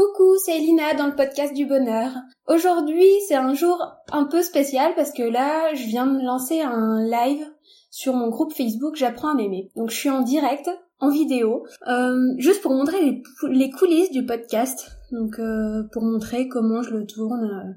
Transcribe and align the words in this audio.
Coucou, 0.00 0.38
c'est 0.38 0.56
Elina 0.56 0.94
dans 0.94 1.08
le 1.08 1.14
podcast 1.14 1.52
du 1.52 1.66
bonheur. 1.66 2.10
Aujourd'hui, 2.48 3.04
c'est 3.28 3.34
un 3.34 3.52
jour 3.52 3.84
un 4.12 4.24
peu 4.24 4.40
spécial 4.40 4.94
parce 4.96 5.12
que 5.12 5.22
là, 5.22 5.74
je 5.74 5.84
viens 5.84 6.06
de 6.06 6.24
lancer 6.24 6.62
un 6.62 7.04
live 7.04 7.44
sur 7.90 8.14
mon 8.14 8.28
groupe 8.30 8.54
Facebook 8.54 8.96
J'apprends 8.96 9.32
à 9.32 9.34
m'aimer. 9.34 9.70
Donc 9.76 9.90
je 9.90 9.96
suis 9.96 10.08
en 10.08 10.22
direct, 10.22 10.70
en 11.00 11.10
vidéo, 11.10 11.66
euh, 11.86 12.16
juste 12.38 12.62
pour 12.62 12.72
montrer 12.72 13.22
les, 13.50 13.70
coulisses 13.70 14.10
du 14.10 14.24
podcast. 14.24 14.90
Donc 15.12 15.38
euh, 15.38 15.82
pour 15.92 16.02
montrer 16.02 16.48
comment 16.48 16.80
je 16.80 16.94
le 16.96 17.04
tourne 17.04 17.44
euh, 17.44 17.70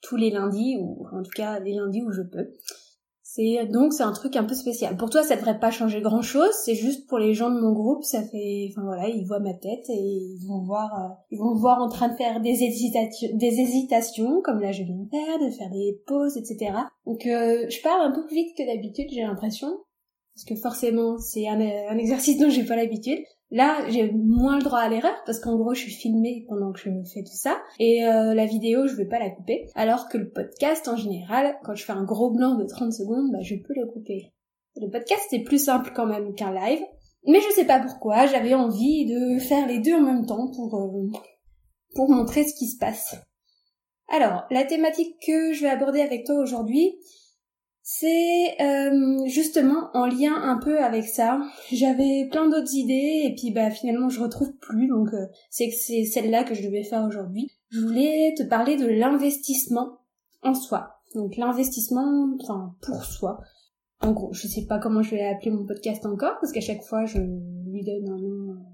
tous 0.00 0.16
les 0.16 0.30
lundis, 0.30 0.78
ou 0.80 1.06
en 1.12 1.22
tout 1.22 1.32
cas 1.36 1.58
les 1.58 1.74
lundis 1.74 2.00
où 2.00 2.10
je 2.10 2.22
peux. 2.22 2.48
C'est 3.32 3.64
donc 3.66 3.92
c'est 3.92 4.02
un 4.02 4.12
truc 4.12 4.34
un 4.34 4.42
peu 4.42 4.56
spécial. 4.56 4.96
Pour 4.96 5.08
toi, 5.08 5.22
ça 5.22 5.36
devrait 5.36 5.60
pas 5.60 5.70
changer 5.70 6.00
grand 6.00 6.20
chose. 6.20 6.50
C'est 6.64 6.74
juste 6.74 7.06
pour 7.06 7.20
les 7.20 7.32
gens 7.32 7.48
de 7.48 7.60
mon 7.60 7.70
groupe, 7.70 8.02
ça 8.02 8.24
fait, 8.24 8.70
enfin 8.70 8.82
voilà, 8.84 9.08
ils 9.08 9.24
voient 9.24 9.38
ma 9.38 9.54
tête 9.54 9.88
et 9.88 9.92
ils 9.94 10.44
vont 10.48 10.64
voir, 10.64 10.92
euh, 10.98 11.14
ils 11.30 11.38
vont 11.38 11.54
me 11.54 11.60
voir 11.60 11.80
en 11.80 11.88
train 11.88 12.08
de 12.08 12.16
faire 12.16 12.40
des 12.40 12.64
hésitations, 12.64 13.28
des 13.34 13.60
hésitations, 13.60 14.42
comme 14.42 14.58
là 14.58 14.72
je 14.72 14.82
viens 14.82 14.96
de 14.96 15.08
faire, 15.08 15.38
de 15.38 15.50
faire 15.52 15.70
des 15.70 16.02
pauses, 16.08 16.36
etc. 16.36 16.72
Donc 17.06 17.24
euh, 17.24 17.66
je 17.68 17.80
parle 17.82 18.02
un 18.02 18.10
peu 18.10 18.26
plus 18.26 18.34
vite 18.34 18.56
que 18.58 18.66
d'habitude, 18.66 19.06
j'ai 19.12 19.22
l'impression, 19.22 19.68
parce 20.34 20.44
que 20.44 20.56
forcément 20.56 21.18
c'est 21.18 21.46
un, 21.46 21.60
un 21.60 21.98
exercice 21.98 22.36
dont 22.36 22.50
j'ai 22.50 22.64
pas 22.64 22.74
l'habitude. 22.74 23.20
Là, 23.52 23.84
j'ai 23.88 24.12
moins 24.12 24.58
le 24.58 24.62
droit 24.62 24.78
à 24.78 24.88
l'erreur 24.88 25.14
parce 25.26 25.40
qu'en 25.40 25.56
gros, 25.56 25.74
je 25.74 25.80
suis 25.80 25.90
filmée 25.92 26.44
pendant 26.48 26.72
que 26.72 26.78
je 26.78 26.90
fais 27.12 27.22
tout 27.22 27.34
ça 27.34 27.60
et 27.80 28.06
euh, 28.06 28.32
la 28.32 28.46
vidéo, 28.46 28.86
je 28.86 28.94
vais 28.94 29.06
pas 29.08 29.18
la 29.18 29.30
couper. 29.30 29.66
Alors 29.74 30.08
que 30.08 30.18
le 30.18 30.30
podcast, 30.30 30.86
en 30.86 30.96
général, 30.96 31.56
quand 31.64 31.74
je 31.74 31.84
fais 31.84 31.92
un 31.92 32.04
gros 32.04 32.30
blanc 32.30 32.54
de 32.54 32.64
30 32.64 32.92
secondes, 32.92 33.32
bah, 33.32 33.40
je 33.42 33.56
peux 33.56 33.74
le 33.74 33.86
couper. 33.86 34.32
Le 34.76 34.88
podcast, 34.88 35.22
c'est 35.30 35.40
plus 35.40 35.64
simple 35.64 35.92
quand 35.94 36.06
même 36.06 36.32
qu'un 36.34 36.54
live, 36.54 36.80
mais 37.26 37.40
je 37.40 37.54
sais 37.54 37.66
pas 37.66 37.80
pourquoi, 37.80 38.26
j'avais 38.26 38.54
envie 38.54 39.04
de 39.06 39.40
faire 39.40 39.66
les 39.66 39.80
deux 39.80 39.94
en 39.94 40.02
même 40.02 40.26
temps 40.26 40.48
pour 40.54 40.76
euh, 40.76 41.18
pour 41.96 42.08
montrer 42.08 42.44
ce 42.44 42.54
qui 42.54 42.68
se 42.68 42.78
passe. 42.78 43.16
Alors, 44.08 44.44
la 44.50 44.64
thématique 44.64 45.16
que 45.26 45.52
je 45.52 45.62
vais 45.62 45.70
aborder 45.70 46.00
avec 46.00 46.24
toi 46.24 46.36
aujourd'hui, 46.36 46.94
c'est 47.92 48.54
euh, 48.60 49.26
justement 49.26 49.90
en 49.94 50.06
lien 50.06 50.32
un 50.32 50.58
peu 50.58 50.78
avec 50.78 51.06
ça. 51.06 51.40
J'avais 51.72 52.28
plein 52.30 52.48
d'autres 52.48 52.72
idées 52.72 53.22
et 53.24 53.34
puis 53.36 53.50
bah 53.50 53.68
finalement 53.70 54.08
je 54.08 54.20
retrouve 54.20 54.52
plus 54.58 54.86
donc 54.86 55.08
euh, 55.12 55.26
c'est 55.50 55.68
que 55.68 55.74
c'est 55.74 56.04
celle-là 56.04 56.44
que 56.44 56.54
je 56.54 56.62
devais 56.62 56.84
faire 56.84 57.04
aujourd'hui. 57.04 57.48
Je 57.68 57.80
voulais 57.80 58.32
te 58.38 58.44
parler 58.44 58.76
de 58.76 58.86
l'investissement 58.86 59.98
en 60.44 60.54
soi. 60.54 61.00
Donc 61.16 61.36
l'investissement 61.36 62.28
enfin 62.40 62.76
pour 62.80 63.04
soi. 63.04 63.40
En 64.00 64.12
gros, 64.12 64.32
je 64.32 64.46
sais 64.46 64.66
pas 64.66 64.78
comment 64.78 65.02
je 65.02 65.10
vais 65.10 65.26
appeler 65.26 65.50
mon 65.50 65.66
podcast 65.66 66.06
encore 66.06 66.36
parce 66.40 66.52
qu'à 66.52 66.60
chaque 66.60 66.84
fois 66.84 67.06
je 67.06 67.18
lui 67.18 67.82
donne 67.82 68.08
un 68.08 68.18
nom 68.18 68.52
euh, 68.52 68.70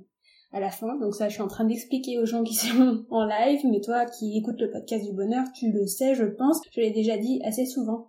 à 0.52 0.60
la 0.60 0.68
fin. 0.68 0.94
Donc 0.98 1.14
ça, 1.14 1.30
je 1.30 1.34
suis 1.34 1.42
en 1.42 1.48
train 1.48 1.64
d'expliquer 1.64 2.18
aux 2.18 2.26
gens 2.26 2.44
qui 2.44 2.54
sont 2.54 3.06
en 3.08 3.24
live, 3.24 3.60
mais 3.64 3.80
toi 3.80 4.04
qui 4.04 4.36
écoutes 4.36 4.60
le 4.60 4.70
podcast 4.70 5.06
du 5.06 5.14
bonheur, 5.14 5.44
tu 5.54 5.72
le 5.72 5.86
sais, 5.86 6.14
je 6.14 6.24
pense. 6.24 6.60
Je 6.70 6.82
l'ai 6.82 6.90
déjà 6.90 7.16
dit 7.16 7.40
assez 7.44 7.64
souvent. 7.64 8.08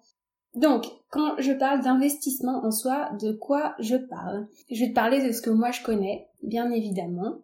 Donc, 0.57 0.87
quand 1.11 1.35
je 1.37 1.53
parle 1.53 1.83
d'investissement 1.83 2.65
en 2.65 2.71
soi, 2.71 3.11
de 3.21 3.31
quoi 3.31 3.75
je 3.79 3.95
parle? 3.95 4.47
Je 4.71 4.83
vais 4.83 4.89
te 4.89 4.95
parler 4.95 5.25
de 5.25 5.31
ce 5.31 5.41
que 5.41 5.51
moi 5.51 5.69
je 5.69 5.83
connais, 5.83 6.27
bien 6.41 6.71
évidemment. 6.71 7.35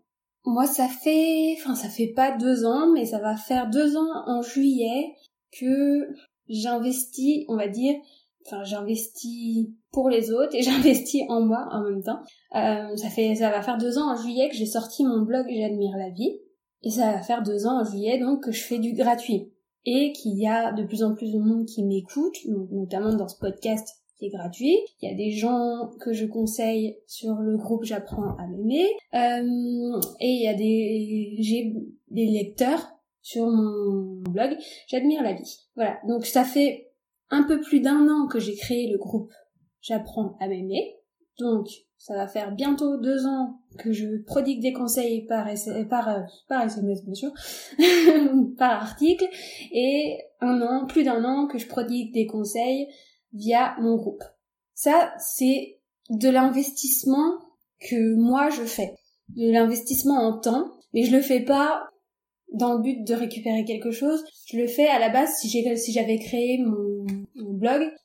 Moi, 0.46 0.66
ça 0.66 0.88
fait, 0.88 1.56
enfin, 1.60 1.76
ça 1.76 1.90
fait 1.90 2.12
pas 2.16 2.36
deux 2.36 2.66
ans, 2.66 2.92
mais 2.92 3.06
ça 3.06 3.20
va 3.20 3.38
faire 3.38 3.70
deux 3.70 3.96
ans 3.98 4.10
en 4.26 4.42
juillet 4.42 5.14
que 5.58 6.10
j'investis, 6.50 7.46
on 7.50 7.56
va 7.56 7.68
dire, 7.68 7.94
enfin, 8.48 8.64
j'investis 8.64 9.68
pour 9.92 10.10
les 10.10 10.32
autres 10.32 10.56
et 10.56 10.64
j'investis 10.64 11.22
en 11.30 11.42
moi 11.42 11.68
en 11.72 11.84
même 11.84 12.02
temps. 12.02 12.20
Euh, 12.56 12.96
ça 12.96 13.10
fait, 13.10 13.36
ça 13.36 13.52
va 13.52 13.62
faire 13.62 13.78
deux 13.78 14.00
ans 14.00 14.12
en 14.12 14.16
juillet 14.16 14.50
que 14.50 14.56
j'ai 14.56 14.66
sorti 14.66 15.06
mon 15.06 15.22
blog 15.22 15.46
J'admire 15.56 15.98
la 15.98 16.10
vie. 16.10 16.40
Et 16.82 16.90
ça 16.90 17.14
va 17.14 17.22
faire 17.22 17.44
deux 17.44 17.68
ans 17.68 17.80
en 17.80 17.86
juillet 17.86 18.18
donc 18.20 18.44
que 18.44 18.52
je 18.52 18.64
fais 18.64 18.80
du 18.80 18.94
gratuit 18.94 19.53
et 19.86 20.14
qu'il 20.14 20.38
y 20.38 20.48
a 20.48 20.72
de 20.72 20.84
plus 20.84 21.04
en 21.04 21.14
plus 21.14 21.32
de 21.32 21.40
monde 21.40 21.66
qui 21.66 21.84
m'écoute, 21.84 22.38
notamment 22.72 23.14
dans 23.14 23.28
ce 23.28 23.38
podcast 23.38 23.88
qui 24.18 24.28
est 24.28 24.30
gratuit. 24.30 24.78
Il 25.02 25.10
y 25.10 25.12
a 25.12 25.16
des 25.16 25.32
gens 25.32 25.92
que 26.00 26.14
je 26.14 26.26
conseille 26.26 26.98
sur 27.08 27.36
le 27.36 27.58
groupe 27.58 27.84
J'apprends 27.84 28.36
à 28.38 28.48
m'aimer, 28.48 28.88
euh, 29.14 30.02
et 30.20 30.28
il 30.28 30.44
y 30.44 30.48
a 30.48 30.54
des 30.54 31.36
j'ai 31.40 31.74
des 32.10 32.26
lecteurs 32.26 32.94
sur 33.22 33.48
mon 33.48 34.22
blog 34.30 34.58
J'admire 34.88 35.24
la 35.24 35.34
vie. 35.34 35.60
Voilà, 35.76 35.98
donc 36.08 36.26
ça 36.26 36.44
fait 36.44 36.92
un 37.30 37.44
peu 37.44 37.60
plus 37.60 37.80
d'un 37.80 38.08
an 38.08 38.28
que 38.28 38.40
j'ai 38.40 38.56
créé 38.56 38.90
le 38.92 38.98
groupe 38.98 39.32
J'apprends 39.82 40.38
à 40.40 40.48
m'aimer. 40.48 40.96
Donc 41.40 41.68
ça 42.04 42.16
va 42.16 42.28
faire 42.28 42.52
bientôt 42.52 42.98
deux 42.98 43.26
ans 43.26 43.62
que 43.80 43.94
je 43.94 44.22
prodigue 44.26 44.62
des 44.62 44.74
conseils 44.74 45.26
par, 45.26 45.48
par, 45.90 46.14
par 46.50 46.64
SMS 46.64 47.02
bien 47.06 47.14
sûr, 47.14 47.32
par 48.58 48.84
article, 48.84 49.26
et 49.72 50.18
un 50.42 50.62
an, 50.62 50.86
plus 50.86 51.04
d'un 51.04 51.24
an 51.24 51.48
que 51.48 51.58
je 51.58 51.66
prodigue 51.66 52.14
des 52.14 52.26
conseils 52.26 52.88
via 53.32 53.76
mon 53.80 53.96
groupe. 53.96 54.22
Ça, 54.74 55.14
c'est 55.18 55.80
de 56.10 56.28
l'investissement 56.28 57.40
que 57.80 58.16
moi 58.16 58.50
je 58.50 58.64
fais. 58.64 58.96
De 59.30 59.50
l'investissement 59.50 60.18
en 60.18 60.40
temps, 60.42 60.74
mais 60.94 61.04
je 61.04 61.16
le 61.16 61.22
fais 61.22 61.40
pas 61.40 61.86
dans 62.52 62.74
le 62.74 62.82
but 62.82 63.08
de 63.08 63.14
récupérer 63.14 63.64
quelque 63.64 63.92
chose. 63.92 64.26
Je 64.48 64.58
le 64.58 64.68
fais 64.68 64.88
à 64.88 65.00
la 65.00 65.08
base 65.08 65.30
si 65.40 65.48
j'ai 65.48 65.76
si 65.78 65.94
j'avais 65.94 66.20
créé 66.20 66.58
mon, 66.58 67.06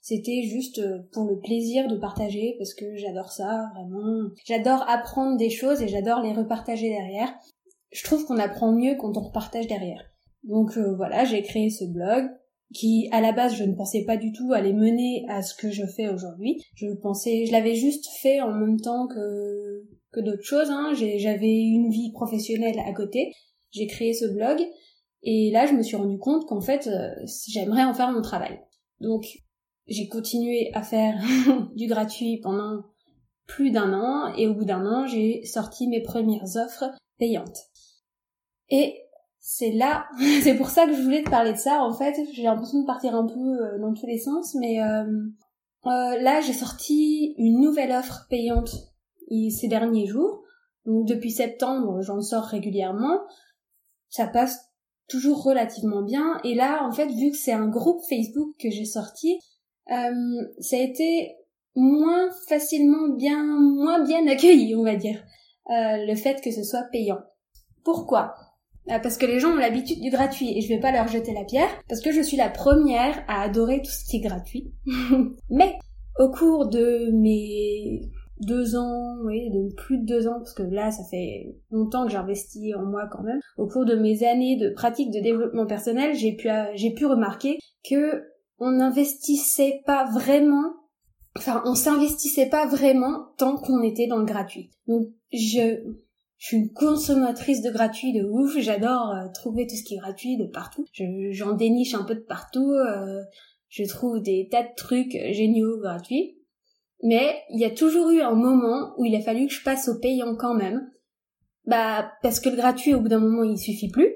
c'était 0.01 0.43
juste 0.43 0.79
euh, 0.79 0.99
pour 1.13 1.25
le 1.25 1.39
plaisir 1.41 1.89
de 1.89 1.97
partager 1.97 2.55
parce 2.59 2.75
que 2.75 2.97
j'adore 2.97 3.31
ça 3.31 3.71
vraiment. 3.75 4.31
J'adore 4.47 4.89
apprendre 4.89 5.37
des 5.37 5.51
choses 5.51 5.83
et 5.83 5.89
j'adore 5.89 6.21
les 6.21 6.33
repartager 6.33 6.89
derrière. 6.89 7.33
Je 7.93 8.05
trouve 8.05 8.25
qu'on 8.25 8.39
apprend 8.39 8.73
mieux 8.73 8.97
quand 8.99 9.17
on 9.17 9.21
repartage 9.21 9.67
derrière. 9.67 10.03
Donc 10.45 10.77
euh, 10.77 10.95
voilà, 10.97 11.25
j'ai 11.25 11.43
créé 11.43 11.71
ce 11.71 11.85
blog 11.85 12.29
qui 12.75 13.09
à 13.13 13.21
la 13.21 13.33
base 13.33 13.55
je 13.55 13.65
ne 13.65 13.75
pensais 13.75 14.05
pas 14.05 14.19
du 14.19 14.31
tout 14.33 14.53
aller 14.53 14.75
mener 14.75 15.25
à 15.29 15.43
ce 15.43 15.55
que 15.55 15.71
je 15.71 15.87
fais 15.87 16.09
aujourd'hui. 16.09 16.63
Je 16.75 16.87
pensais, 17.03 17.47
je 17.47 17.53
l'avais 17.53 17.75
juste 17.75 18.07
fait 18.21 18.41
en 18.41 18.53
même 18.53 18.81
temps 18.81 19.07
que 19.07 19.85
que 20.13 20.21
d'autres 20.21 20.45
choses. 20.45 20.71
Hein. 20.71 20.93
J'avais 20.95 21.57
une 21.57 21.91
vie 21.91 22.13
professionnelle 22.13 22.79
à 22.87 22.93
côté 22.93 23.33
j'ai 23.71 23.87
créé 23.87 24.15
ce 24.15 24.27
blog 24.27 24.59
et 25.23 25.51
là 25.51 25.67
je 25.67 25.73
me 25.73 25.83
suis 25.83 25.97
rendu 25.97 26.19
compte 26.19 26.47
qu'en 26.47 26.61
fait 26.61 26.87
euh, 26.87 27.11
j'aimerais 27.49 27.85
en 27.85 27.95
faire 27.95 28.13
mon 28.13 28.23
travail. 28.23 28.61
Donc 29.01 29.25
j'ai 29.89 30.09
continué 30.09 30.71
à 30.75 30.83
faire 30.83 31.21
du 31.77 31.87
gratuit 31.87 32.39
pendant 32.43 32.83
plus 33.47 33.71
d'un 33.71 33.93
an 33.93 34.33
et 34.37 34.47
au 34.47 34.55
bout 34.55 34.65
d'un 34.65 34.85
an 34.87 35.07
j'ai 35.07 35.45
sorti 35.45 35.89
mes 35.89 36.03
premières 36.03 36.57
offres 36.57 36.91
payantes. 37.19 37.59
Et 38.71 39.03
c'est 39.41 39.73
là, 39.73 40.07
c'est 40.43 40.57
pour 40.57 40.69
ça 40.69 40.87
que 40.87 40.95
je 40.95 41.03
voulais 41.03 41.23
te 41.23 41.31
parler 41.31 41.53
de 41.53 41.59
ça 41.59 41.83
en 41.83 41.93
fait. 41.93 42.15
J'ai 42.33 42.43
l'impression 42.43 42.81
de 42.81 42.87
partir 42.87 43.15
un 43.15 43.27
peu 43.27 43.39
euh, 43.39 43.79
dans 43.81 43.95
tous 43.95 44.07
les 44.07 44.19
sens, 44.19 44.55
mais 44.55 44.83
euh, 44.83 45.05
là 45.85 46.41
j'ai 46.41 46.53
sorti 46.53 47.35
une 47.39 47.61
nouvelle 47.61 47.93
offre 47.93 48.27
payante 48.29 48.71
ces 49.31 49.69
derniers 49.69 50.07
jours. 50.07 50.43
Donc 50.87 51.07
depuis 51.07 51.31
septembre 51.31 52.01
j'en 52.03 52.21
sors 52.21 52.45
régulièrement 52.45 53.21
ça 54.09 54.27
passe 54.27 54.59
toujours 55.09 55.43
relativement 55.43 56.03
bien. 56.03 56.39
Et 56.45 56.55
là, 56.55 56.87
en 56.87 56.93
fait, 56.93 57.07
vu 57.07 57.31
que 57.31 57.37
c'est 57.37 57.53
un 57.53 57.69
groupe 57.69 58.01
Facebook 58.09 58.55
que 58.59 58.71
j'ai 58.71 58.85
sorti, 58.85 59.39
euh, 59.91 60.43
ça 60.61 60.77
a 60.77 60.81
été 60.81 61.37
moins 61.75 62.29
facilement 62.49 63.09
bien, 63.17 63.43
moins 63.45 64.05
bien 64.05 64.27
accueilli, 64.27 64.75
on 64.75 64.85
va 64.85 64.97
dire, 64.97 65.23
euh, 65.71 66.05
le 66.07 66.15
fait 66.15 66.41
que 66.43 66.51
ce 66.51 66.63
soit 66.63 66.85
payant. 66.91 67.21
Pourquoi? 67.85 68.35
Euh, 68.91 68.99
Parce 68.99 69.17
que 69.17 69.27
les 69.27 69.39
gens 69.39 69.53
ont 69.53 69.57
l'habitude 69.57 70.01
du 70.01 70.11
gratuit 70.11 70.57
et 70.57 70.61
je 70.61 70.69
vais 70.69 70.81
pas 70.81 70.93
leur 70.93 71.09
jeter 71.09 71.33
la 71.33 71.45
pierre, 71.45 71.69
parce 71.89 72.01
que 72.01 72.13
je 72.13 72.21
suis 72.21 72.37
la 72.37 72.49
première 72.49 73.25
à 73.29 73.43
adorer 73.43 73.81
tout 73.83 73.91
ce 73.91 74.05
qui 74.05 74.17
est 74.17 74.21
gratuit. 74.21 74.73
Mais 75.51 75.79
au 76.19 76.31
cours 76.31 76.69
de 76.69 77.11
mes 77.13 78.01
deux 78.41 78.77
ans, 78.77 79.17
oui, 79.25 79.51
de 79.51 79.75
plus 79.75 79.99
de 79.99 80.05
deux 80.05 80.29
ans, 80.29 80.39
parce 80.39 80.55
que 80.55 80.63
là, 80.63 80.91
ça 80.91 81.05
fait 81.11 81.57
longtemps 81.71 82.07
que 82.07 82.13
j'investis 82.13 82.75
en 82.75 82.85
moi 82.85 83.09
quand 83.11 83.23
même. 83.23 83.41
Au 83.57 83.67
cours 83.67 83.85
de 83.85 83.95
mes 83.95 84.25
années 84.25 84.57
de 84.57 84.71
pratique 84.71 85.13
de 85.13 85.21
développement 85.21 85.67
personnel, 85.67 86.15
j'ai 86.15 86.33
pu, 86.33 86.49
j'ai 86.75 86.93
pu 86.93 87.07
remarquer 87.07 87.59
que 87.89 88.25
on 88.59 88.73
n'investissait 88.73 89.81
pas 89.87 90.05
vraiment, 90.05 90.75
enfin, 91.37 91.63
on 91.65 91.75
s'investissait 91.75 92.49
pas 92.49 92.67
vraiment 92.67 93.29
tant 93.37 93.57
qu'on 93.57 93.83
était 93.83 94.07
dans 94.07 94.19
le 94.19 94.25
gratuit. 94.25 94.71
Donc, 94.87 95.09
je, 95.33 95.81
je 96.39 96.47
suis 96.47 96.57
une 96.57 96.73
consommatrice 96.73 97.63
de 97.63 97.71
gratuit 97.71 98.13
de 98.13 98.25
ouf, 98.25 98.57
j'adore 98.59 99.13
euh, 99.13 99.29
trouver 99.33 99.67
tout 99.67 99.77
ce 99.77 99.83
qui 99.83 99.95
est 99.95 99.99
gratuit 99.99 100.37
de 100.37 100.47
partout. 100.47 100.87
j'en 101.33 101.53
déniche 101.53 101.95
un 101.95 102.05
peu 102.05 102.15
de 102.15 102.21
partout, 102.21 102.73
euh, 102.73 103.23
je 103.69 103.85
trouve 103.85 104.21
des 104.21 104.49
tas 104.51 104.63
de 104.63 104.75
trucs 104.77 105.13
géniaux 105.13 105.79
gratuits. 105.79 106.37
Mais 107.03 107.43
il 107.51 107.61
y 107.61 107.65
a 107.65 107.71
toujours 107.71 108.11
eu 108.11 108.21
un 108.21 108.35
moment 108.35 108.95
où 108.99 109.05
il 109.05 109.15
a 109.15 109.21
fallu 109.21 109.47
que 109.47 109.53
je 109.53 109.63
passe 109.63 109.89
au 109.89 109.99
payant 109.99 110.35
quand 110.37 110.55
même. 110.55 110.91
Bah, 111.65 112.11
parce 112.23 112.41
que 112.41 112.49
le 112.49 112.57
gratuit, 112.57 112.95
au 112.95 113.01
bout 113.01 113.09
d'un 113.09 113.21
moment, 113.21 113.45
il 113.45 113.59
suffit 113.59 113.91
plus. 113.91 114.13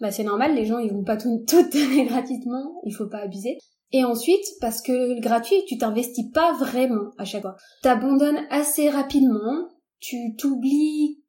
Bah, 0.00 0.10
c'est 0.10 0.24
normal, 0.24 0.54
les 0.54 0.64
gens, 0.64 0.78
ils 0.78 0.92
vont 0.92 1.04
pas 1.04 1.16
tout, 1.16 1.44
tout 1.48 1.68
donner 1.70 2.06
gratuitement, 2.06 2.80
il 2.84 2.94
faut 2.94 3.08
pas 3.08 3.18
abuser. 3.18 3.58
Et 3.92 4.04
ensuite, 4.04 4.44
parce 4.60 4.82
que 4.82 5.20
gratuit, 5.20 5.64
tu 5.66 5.76
t'investis 5.76 6.30
pas 6.32 6.52
vraiment 6.52 7.10
à 7.18 7.24
chaque 7.24 7.42
fois. 7.42 7.56
T'abandonnes 7.82 8.46
assez 8.50 8.88
rapidement, 8.88 9.68
tu 9.98 10.36
t'oublies 10.38 11.22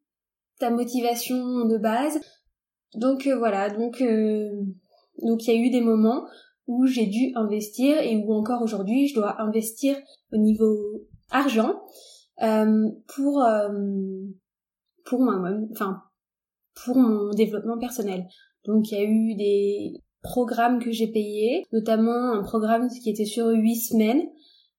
ta 0.59 0.69
motivation 0.69 1.65
de 1.65 1.77
base. 1.77 2.19
Donc 2.94 3.27
voilà, 3.27 3.69
donc 3.69 4.03
donc 5.23 5.47
il 5.47 5.53
y 5.53 5.57
a 5.57 5.59
eu 5.59 5.69
des 5.69 5.81
moments 5.81 6.25
où 6.68 6.85
j'ai 6.85 7.06
dû 7.06 7.31
investir 7.35 8.00
et 8.00 8.15
où 8.15 8.33
encore 8.33 8.62
aujourd'hui 8.62 9.07
je 9.07 9.15
dois 9.15 9.41
investir 9.41 9.97
au 10.31 10.38
niveau 10.38 10.77
argent 11.29 11.81
euh, 12.44 12.89
pour 13.15 13.44
euh, 13.44 13.69
pour 15.06 15.21
moi-même, 15.21 15.68
enfin 15.71 16.01
pour 16.85 16.97
mon 16.97 17.31
développement 17.31 17.77
personnel. 17.77 18.25
Donc 18.66 18.92
il 18.92 18.98
y 18.98 19.02
a 19.02 19.04
eu 19.04 19.36
des 19.36 20.02
programmes 20.22 20.80
que 20.80 20.92
j'ai 20.92 21.08
payés, 21.08 21.66
notamment 21.72 22.34
un 22.34 22.44
programme 22.44 22.90
qui 22.90 23.10
était 23.10 23.25
sur 23.25 23.48
huit 23.48 23.78
semaines. 23.78 24.28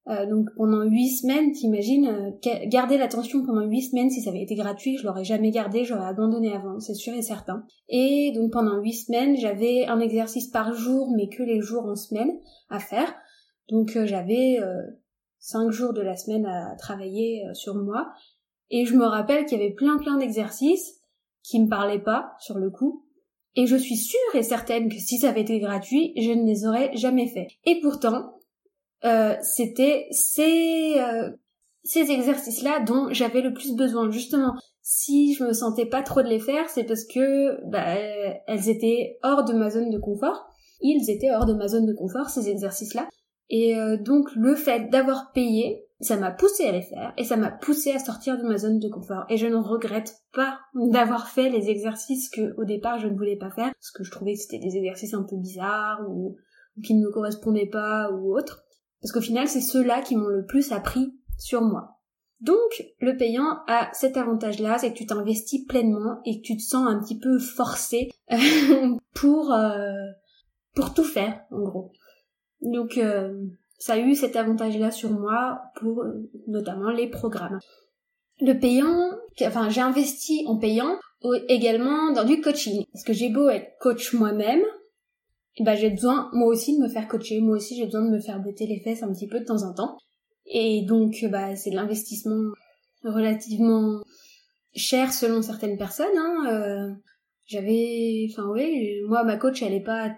Euh, 0.09 0.27
donc 0.27 0.49
pendant 0.57 0.83
huit 0.83 1.11
semaines, 1.11 1.53
t'imagines, 1.53 2.07
euh, 2.07 2.67
garder 2.67 2.99
l'attention 2.99 3.45
pendant 3.45 3.63
huit 3.63 3.83
semaines, 3.83 4.11
si 4.11 4.21
ça 4.21 4.31
avait 4.31 4.43
été 4.43 4.57
gratuit, 4.57 4.97
je 4.99 5.07
l'aurais 5.07 5.25
jamais 5.25 5.53
gardé, 5.53 5.85
j'aurais 5.85 6.07
abandonné 6.07 6.53
avant, 6.53 6.81
c'est 6.81 6.95
sûr 6.95 7.15
et 7.15 7.23
certain. 7.23 7.65
Et 7.89 8.33
donc 8.35 8.53
pendant 8.53 8.79
huit 8.79 8.95
semaines, 8.95 9.37
j'avais 9.37 9.87
un 9.87 10.01
exercice 10.01 10.49
par 10.49 10.75
jour, 10.75 11.13
mais 11.17 11.29
que 11.29 11.45
les 11.45 11.61
jours 11.61 11.85
en 11.85 11.95
semaine 11.95 12.33
à 12.69 12.81
faire. 12.81 13.15
Donc 13.69 13.95
euh, 13.97 14.07
j'avais 14.07 14.59
cinq 15.39 15.71
jours 15.71 15.93
de 15.93 16.03
la 16.03 16.17
semaine 16.17 16.47
à 16.47 16.75
travailler 16.77 17.45
sur 17.53 17.77
moi. 17.77 18.13
Et 18.71 18.87
je 18.87 18.97
me 18.97 19.05
rappelle 19.05 19.45
qu'il 19.45 19.59
y 19.59 19.63
avait 19.63 19.75
plein 19.75 19.99
plein 19.99 20.17
d'exercices 20.17 21.01
qui 21.45 21.61
me 21.61 21.69
parlaient 21.69 22.03
pas 22.03 22.33
sur 22.41 22.59
le 22.59 22.71
coup. 22.71 23.05
Et 23.55 23.67
je 23.67 23.77
suis 23.77 23.97
sûre 23.97 24.19
et 24.35 24.43
certaine 24.43 24.89
que 24.89 24.99
si 24.99 25.19
ça 25.19 25.29
avait 25.29 25.43
été 25.43 25.61
gratuit, 25.61 26.13
je 26.17 26.31
ne 26.31 26.47
les 26.47 26.67
aurais 26.67 26.91
jamais 26.97 27.27
fait. 27.27 27.49
Et 27.65 27.81
pourtant, 27.81 28.39
euh, 29.05 29.35
c'était 29.43 30.07
ces, 30.11 30.95
euh, 30.99 31.31
ces 31.85 32.11
exercices-là 32.11 32.81
dont 32.81 33.09
j'avais 33.11 33.43
le 33.43 33.53
plus 33.53 33.75
besoin. 33.75 34.11
Justement, 34.11 34.55
si 34.81 35.35
je 35.35 35.45
me 35.45 35.53
sentais 35.53 35.87
pas 35.87 36.03
trop 36.03 36.23
de 36.23 36.29
les 36.29 36.41
faire, 36.41 36.69
c'est 36.71 36.85
parce 36.85 37.05
que 37.05 37.61
bah, 37.71 37.95
elles 38.47 38.69
étaient 38.69 39.19
hors 39.23 39.45
de 39.45 39.53
ma 39.53 39.71
zone 39.71 39.91
de 39.91 39.99
confort. 39.99 40.47
Ils 40.81 41.11
étaient 41.11 41.31
hors 41.31 41.47
de 41.47 41.55
ma 41.55 41.69
zone 41.69 41.87
de 41.87 41.95
confort, 41.95 42.31
ces 42.31 42.49
exercices-là. 42.49 43.09
Et 43.51 43.77
euh, 43.77 43.97
donc 43.97 44.35
le 44.35 44.55
fait 44.55 44.89
d'avoir 44.91 45.31
payé, 45.33 45.85
ça 46.03 46.17
m'a 46.17 46.31
poussé 46.31 46.65
à 46.65 46.73
les 46.73 46.83
faire 46.83 47.13
et 47.17 47.25
ça 47.25 47.37
m'a 47.37 47.51
poussé 47.51 47.93
à 47.93 47.99
sortir 47.99 48.37
de 48.37 48.43
ma 48.43 48.59
zone 48.59 48.79
de 48.79 48.89
confort. 48.89 49.25
Et 49.29 49.37
je 49.37 49.47
ne 49.47 49.57
regrette 49.57 50.17
pas 50.33 50.59
d'avoir 50.75 51.29
fait 51.29 51.49
les 51.49 51.71
exercices 51.71 52.29
que 52.29 52.55
au 52.57 52.65
départ 52.65 52.99
je 52.99 53.09
ne 53.09 53.17
voulais 53.17 53.37
pas 53.37 53.51
faire 53.51 53.73
parce 53.75 53.91
que 53.93 54.03
je 54.05 54.11
trouvais 54.11 54.35
que 54.35 54.41
c'était 54.41 54.59
des 54.59 54.77
exercices 54.77 55.15
un 55.15 55.23
peu 55.23 55.37
bizarres 55.37 56.01
ou, 56.09 56.37
qui 56.85 56.95
ne 56.95 57.05
me 57.05 57.11
correspondaient 57.11 57.71
pas 57.71 58.11
ou 58.11 58.37
autre. 58.37 58.65
Parce 59.01 59.13
qu'au 59.13 59.21
final, 59.21 59.49
c'est 59.49 59.61
ceux-là 59.61 60.01
qui 60.01 60.17
m'ont 60.17 60.29
le 60.29 60.47
plus 60.47 60.73
appris 60.73 61.13
sur 61.39 61.61
moi. 61.61 61.99
Donc, 62.41 62.85
le 63.01 63.17
payant 63.17 63.61
a 63.69 63.89
cet 63.93 64.17
avantage-là, 64.17 64.79
c'est 64.79 64.93
que 64.93 64.99
tu 64.99 65.07
t'investis 65.07 65.65
pleinement 65.67 66.21
et 66.25 66.41
que 66.41 66.47
tu 66.47 66.57
te 66.57 66.63
sens 66.63 66.89
un 66.89 67.01
petit 67.01 67.19
peu 67.19 67.39
forcé 67.39 68.11
pour 69.15 69.53
euh, 69.53 69.93
pour 70.75 70.95
tout 70.95 71.05
faire, 71.05 71.41
en 71.51 71.63
gros. 71.63 71.93
Donc, 72.61 72.97
euh, 72.97 73.33
ça 73.83 73.95
a 73.95 73.99
eu 73.99 74.15
cet 74.15 74.37
avantage-là 74.37 74.93
sur 74.93 75.11
moi 75.11 75.61
pour 75.75 76.03
euh, 76.03 76.31
notamment 76.47 76.91
les 76.91 77.09
programmes. 77.09 77.59
Le 78.41 78.53
payant, 78.53 79.11
enfin, 79.43 79.71
j'ai 79.71 79.81
investi 79.81 80.45
en 80.47 80.57
payant 80.57 80.99
également 81.49 82.13
dans 82.13 82.25
du 82.25 82.41
coaching. 82.41 82.85
Parce 82.93 83.05
que 83.05 83.13
j'ai 83.13 83.29
beau 83.29 83.49
être 83.49 83.77
coach 83.81 84.13
moi-même, 84.15 84.63
bah 85.61 85.75
j'ai 85.75 85.91
besoin 85.91 86.31
moi 86.33 86.47
aussi 86.47 86.77
de 86.77 86.83
me 86.83 86.89
faire 86.89 87.09
coacher, 87.09 87.41
moi 87.41 87.57
aussi 87.57 87.77
j'ai 87.77 87.85
besoin 87.85 88.03
de 88.03 88.11
me 88.11 88.21
faire 88.21 88.41
botter 88.41 88.67
les 88.67 88.81
fesses 88.81 89.03
un 89.03 89.13
petit 89.13 89.27
peu 89.27 89.41
de 89.41 89.45
temps 89.45 89.65
en 89.65 89.75
temps. 89.75 89.99
Et 90.47 90.85
donc 90.87 91.17
bah 91.31 91.57
c'est 91.57 91.71
de 91.71 91.77
l'investissement 91.77 92.53
relativement 93.03 94.01
cher 94.77 95.13
selon 95.13 95.43
certaines 95.43 95.77
personnes. 95.77 96.17
Hein. 96.17 96.47
Euh, 96.51 96.95
j'avais, 97.47 98.29
enfin 98.31 98.49
oui, 98.49 99.01
moi 99.09 99.25
ma 99.25 99.37
coach 99.37 99.61
elle 99.61 99.75
est 99.75 99.83
pas, 99.83 100.13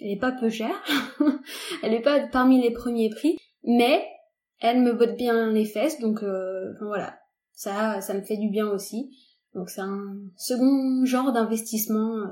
elle 0.00 0.10
est 0.10 0.20
pas 0.20 0.32
peu 0.32 0.48
chère, 0.48 0.82
elle 1.82 1.94
est 1.94 2.02
pas 2.02 2.20
parmi 2.28 2.60
les 2.60 2.72
premiers 2.72 3.10
prix, 3.10 3.36
mais 3.64 4.04
elle 4.60 4.82
me 4.82 4.92
botte 4.92 5.16
bien 5.16 5.50
les 5.50 5.64
fesses, 5.64 5.98
donc 6.00 6.22
euh, 6.22 6.72
voilà, 6.80 7.18
ça, 7.52 8.00
ça 8.00 8.14
me 8.14 8.22
fait 8.22 8.36
du 8.36 8.48
bien 8.48 8.68
aussi. 8.68 9.10
Donc 9.54 9.68
c'est 9.68 9.80
un 9.80 10.16
second 10.36 11.04
genre 11.04 11.32
d'investissement 11.32 12.18
euh, 12.18 12.26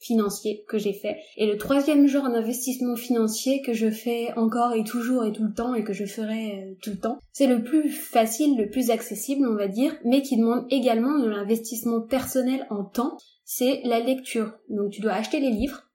financier 0.00 0.64
que 0.68 0.78
j'ai 0.78 0.94
fait. 0.94 1.18
Et 1.36 1.46
le 1.46 1.58
troisième 1.58 2.06
genre 2.06 2.28
d'investissement 2.30 2.96
financier 2.96 3.62
que 3.62 3.72
je 3.72 3.90
fais 3.90 4.32
encore 4.36 4.72
et 4.72 4.82
toujours 4.82 5.24
et 5.24 5.32
tout 5.32 5.44
le 5.44 5.52
temps 5.52 5.74
et 5.74 5.84
que 5.84 5.92
je 5.92 6.06
ferai 6.06 6.62
euh, 6.62 6.74
tout 6.82 6.90
le 6.90 6.98
temps, 6.98 7.18
c'est 7.32 7.46
le 7.46 7.62
plus 7.62 7.90
facile, 7.90 8.56
le 8.58 8.68
plus 8.68 8.90
accessible 8.90 9.46
on 9.46 9.54
va 9.54 9.68
dire, 9.68 9.94
mais 10.04 10.22
qui 10.22 10.38
demande 10.38 10.66
également 10.70 11.18
de 11.18 11.28
l'investissement 11.28 12.00
personnel 12.00 12.66
en 12.70 12.84
temps, 12.84 13.16
c'est 13.44 13.82
la 13.84 14.00
lecture. 14.00 14.54
Donc 14.70 14.90
tu 14.90 15.00
dois 15.00 15.12
acheter 15.12 15.40
les 15.40 15.50
livres 15.50 15.89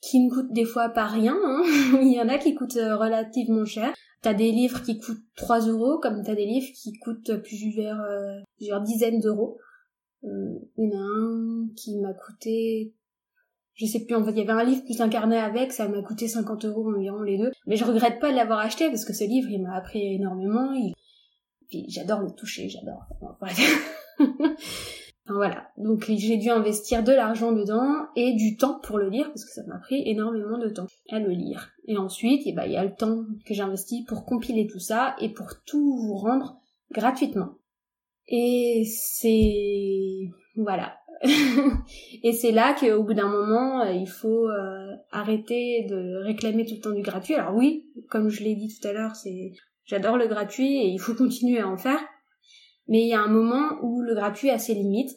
qui 0.00 0.20
ne 0.20 0.30
coûtent 0.30 0.52
des 0.52 0.64
fois 0.64 0.88
pas 0.88 1.06
rien, 1.06 1.36
hein. 1.36 1.62
il 2.02 2.12
y 2.12 2.20
en 2.20 2.28
a 2.28 2.38
qui 2.38 2.54
coûtent 2.54 2.76
euh, 2.76 2.96
relativement 2.96 3.64
cher. 3.64 3.92
T'as 4.22 4.34
des 4.34 4.52
livres 4.52 4.82
qui 4.82 4.98
coûtent 4.98 5.24
3 5.36 5.60
euros, 5.68 5.98
comme 5.98 6.22
t'as 6.22 6.34
des 6.34 6.46
livres 6.46 6.68
qui 6.74 6.92
coûtent 6.98 7.36
plusieurs, 7.42 8.00
euh, 8.00 8.40
plusieurs 8.56 8.82
dizaines 8.82 9.20
d'euros. 9.20 9.58
Euh, 10.24 10.58
il 10.76 10.90
y 10.90 10.94
en 10.94 10.98
a 10.98 11.02
un 11.02 11.68
qui 11.76 11.98
m'a 11.98 12.12
coûté 12.12 12.94
je 13.80 13.86
sais 13.86 14.04
plus, 14.04 14.14
en 14.14 14.22
fait, 14.22 14.32
il 14.32 14.38
y 14.38 14.42
avait 14.42 14.52
un 14.52 14.62
livre 14.62 14.84
plus 14.84 15.00
un 15.00 15.08
carnet 15.08 15.38
avec, 15.38 15.72
ça 15.72 15.88
m'a 15.88 16.02
coûté 16.02 16.28
50 16.28 16.66
euros 16.66 16.92
environ 16.94 17.22
les 17.22 17.38
deux. 17.38 17.50
Mais 17.66 17.76
je 17.76 17.84
regrette 17.86 18.20
pas 18.20 18.30
de 18.30 18.36
l'avoir 18.36 18.58
acheté 18.58 18.88
parce 18.88 19.06
que 19.06 19.14
ce 19.14 19.24
livre, 19.24 19.48
il 19.50 19.62
m'a 19.62 19.74
appris 19.74 20.16
énormément. 20.16 20.70
Puis 21.70 21.86
j'adore 21.88 22.20
le 22.20 22.30
toucher, 22.32 22.68
j'adore. 22.68 23.06
voilà. 25.32 25.68
Donc 25.76 26.04
j'ai 26.08 26.36
dû 26.36 26.50
investir 26.50 27.02
de 27.02 27.12
l'argent 27.12 27.52
dedans 27.52 28.06
et 28.16 28.34
du 28.34 28.56
temps 28.56 28.80
pour 28.82 28.98
le 28.98 29.08
lire 29.08 29.28
parce 29.28 29.44
que 29.44 29.52
ça 29.52 29.62
m'a 29.66 29.78
pris 29.78 30.02
énormément 30.06 30.58
de 30.58 30.68
temps 30.68 30.86
à 31.10 31.18
le 31.18 31.30
lire. 31.30 31.70
Et 31.86 31.96
ensuite, 31.96 32.42
eh 32.46 32.52
ben, 32.52 32.64
il 32.64 32.72
y 32.72 32.76
a 32.76 32.84
le 32.84 32.94
temps 32.94 33.24
que 33.46 33.54
j'ai 33.54 33.62
investi 33.62 34.04
pour 34.04 34.24
compiler 34.24 34.66
tout 34.66 34.80
ça 34.80 35.16
et 35.20 35.28
pour 35.28 35.62
tout 35.66 35.96
vous 35.98 36.16
rendre 36.16 36.60
gratuitement. 36.92 37.58
Et 38.26 38.84
c'est 38.86 40.30
voilà, 40.56 40.94
et 42.22 42.32
c'est 42.32 42.50
là 42.50 42.74
qu'au 42.78 43.02
bout 43.02 43.14
d'un 43.14 43.28
moment, 43.28 43.82
euh, 43.82 43.92
il 43.92 44.08
faut 44.08 44.48
euh, 44.48 44.94
arrêter 45.12 45.86
de 45.88 46.16
réclamer 46.24 46.64
tout 46.64 46.74
le 46.74 46.80
temps 46.80 46.92
du 46.92 47.02
gratuit. 47.02 47.34
Alors 47.34 47.54
oui, 47.54 47.86
comme 48.08 48.30
je 48.30 48.42
l'ai 48.42 48.54
dit 48.54 48.74
tout 48.74 48.88
à 48.88 48.92
l'heure, 48.92 49.14
c'est 49.14 49.52
j'adore 49.84 50.16
le 50.16 50.28
gratuit 50.28 50.78
et 50.78 50.86
il 50.86 50.98
faut 50.98 51.14
continuer 51.18 51.60
à 51.60 51.68
en 51.68 51.76
faire. 51.76 52.00
Mais 52.90 53.02
il 53.02 53.08
y 53.08 53.14
a 53.14 53.20
un 53.20 53.28
moment 53.28 53.78
où 53.82 54.02
le 54.02 54.14
gratuit 54.14 54.50
a 54.50 54.58
ses 54.58 54.74
limites 54.74 55.16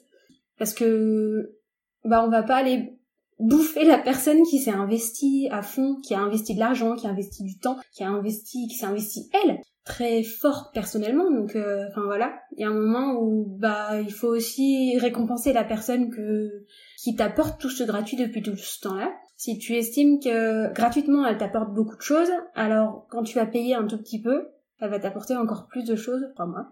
parce 0.58 0.74
que 0.74 1.58
bah 2.06 2.24
on 2.26 2.30
va 2.30 2.44
pas 2.44 2.56
aller 2.56 2.98
bouffer 3.40 3.84
la 3.84 3.98
personne 3.98 4.44
qui 4.44 4.60
s'est 4.60 4.72
investie 4.72 5.50
à 5.52 5.62
fond, 5.62 5.98
qui 6.02 6.14
a 6.14 6.20
investi 6.20 6.56
de 6.56 6.60
l'argent, 6.60 6.96
qui 6.96 7.08
a 7.08 7.10
investi 7.10 7.44
du 7.44 7.58
temps, 7.58 7.78
qui 7.92 8.04
a 8.04 8.10
investi, 8.10 8.68
qui 8.68 8.76
s'est 8.76 8.86
investi 8.86 9.30
elle 9.44 9.60
très 9.86 10.24
fort 10.24 10.72
personnellement. 10.74 11.30
Donc 11.30 11.56
euh, 11.56 11.88
enfin 11.90 12.04
voilà. 12.06 12.34
Il 12.56 12.62
y 12.62 12.64
a 12.64 12.70
un 12.70 12.74
moment 12.74 13.16
où 13.20 13.46
bah 13.60 14.00
il 14.02 14.14
faut 14.14 14.30
aussi 14.30 14.98
récompenser 15.00 15.52
la 15.52 15.64
personne 15.64 16.10
que 16.10 16.66
qui 16.98 17.16
t'apporte 17.16 17.60
tout 17.60 17.70
ce 17.70 17.84
gratuit 17.84 18.18
depuis 18.18 18.42
tout 18.42 18.56
ce 18.56 18.80
temps-là. 18.82 19.12
Si 19.36 19.58
tu 19.58 19.74
estimes 19.76 20.20
que 20.20 20.72
gratuitement 20.74 21.26
elle 21.26 21.38
t'apporte 21.38 21.74
beaucoup 21.74 21.98
de 21.98 22.02
choses 22.02 22.32
alors 22.56 23.08
quand 23.10 23.24
tu 23.24 23.36
vas 23.36 23.46
payer 23.46 23.76
un 23.76 23.88
tout 23.88 23.98
petit 23.98 24.22
peu 24.22 24.48
elle 24.80 24.90
va 24.90 25.00
t'apporter 25.00 25.36
encore 25.36 25.68
plus 25.68 25.84
de 25.84 25.96
choses 25.96 26.30
crois-moi 26.36 26.68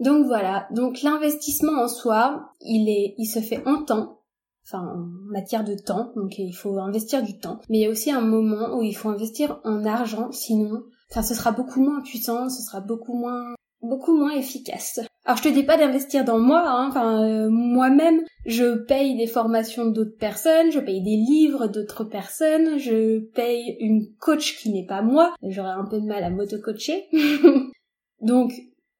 donc 0.00 0.26
voilà 0.26 0.66
donc 0.70 1.02
l'investissement 1.02 1.82
en 1.82 1.88
soi 1.88 2.50
il 2.60 2.88
est 2.88 3.14
il 3.18 3.26
se 3.26 3.40
fait 3.40 3.66
en 3.66 3.82
temps 3.82 4.20
enfin 4.66 4.80
en 4.80 5.06
matière 5.30 5.64
de 5.64 5.74
temps, 5.74 6.12
donc 6.16 6.38
il 6.38 6.52
faut 6.52 6.78
investir 6.78 7.22
du 7.22 7.38
temps. 7.38 7.60
Mais 7.68 7.78
il 7.78 7.80
y 7.82 7.86
a 7.86 7.90
aussi 7.90 8.10
un 8.10 8.20
moment 8.20 8.76
où 8.76 8.82
il 8.82 8.96
faut 8.96 9.08
investir 9.08 9.60
en 9.64 9.84
argent, 9.84 10.32
sinon 10.32 10.82
Enfin, 11.10 11.22
ce 11.22 11.34
sera 11.34 11.52
beaucoup 11.52 11.80
moins 11.80 12.00
puissant, 12.00 12.48
ce 12.48 12.62
sera 12.62 12.80
beaucoup 12.80 13.14
moins 13.14 13.54
beaucoup 13.82 14.16
moins 14.16 14.32
efficace. 14.32 15.00
Alors 15.24 15.36
je 15.36 15.44
te 15.44 15.48
dis 15.48 15.62
pas 15.62 15.76
d'investir 15.76 16.24
dans 16.24 16.38
moi, 16.38 16.64
hein. 16.66 16.88
enfin 16.88 17.22
euh, 17.22 17.48
moi-même 17.50 18.22
je 18.46 18.74
paye 18.74 19.16
des 19.16 19.26
formations 19.26 19.86
d'autres 19.86 20.16
personnes, 20.18 20.72
je 20.72 20.80
paye 20.80 21.02
des 21.02 21.16
livres 21.16 21.68
d'autres 21.68 22.02
personnes, 22.02 22.78
je 22.78 23.18
paye 23.18 23.76
une 23.80 24.08
coach 24.18 24.56
qui 24.58 24.70
n'est 24.70 24.86
pas 24.86 25.02
moi, 25.02 25.34
j'aurais 25.42 25.70
un 25.70 25.84
peu 25.84 26.00
de 26.00 26.06
mal 26.06 26.24
à 26.24 26.30
m'auto-coacher. 26.30 27.06
Donc 28.20 28.52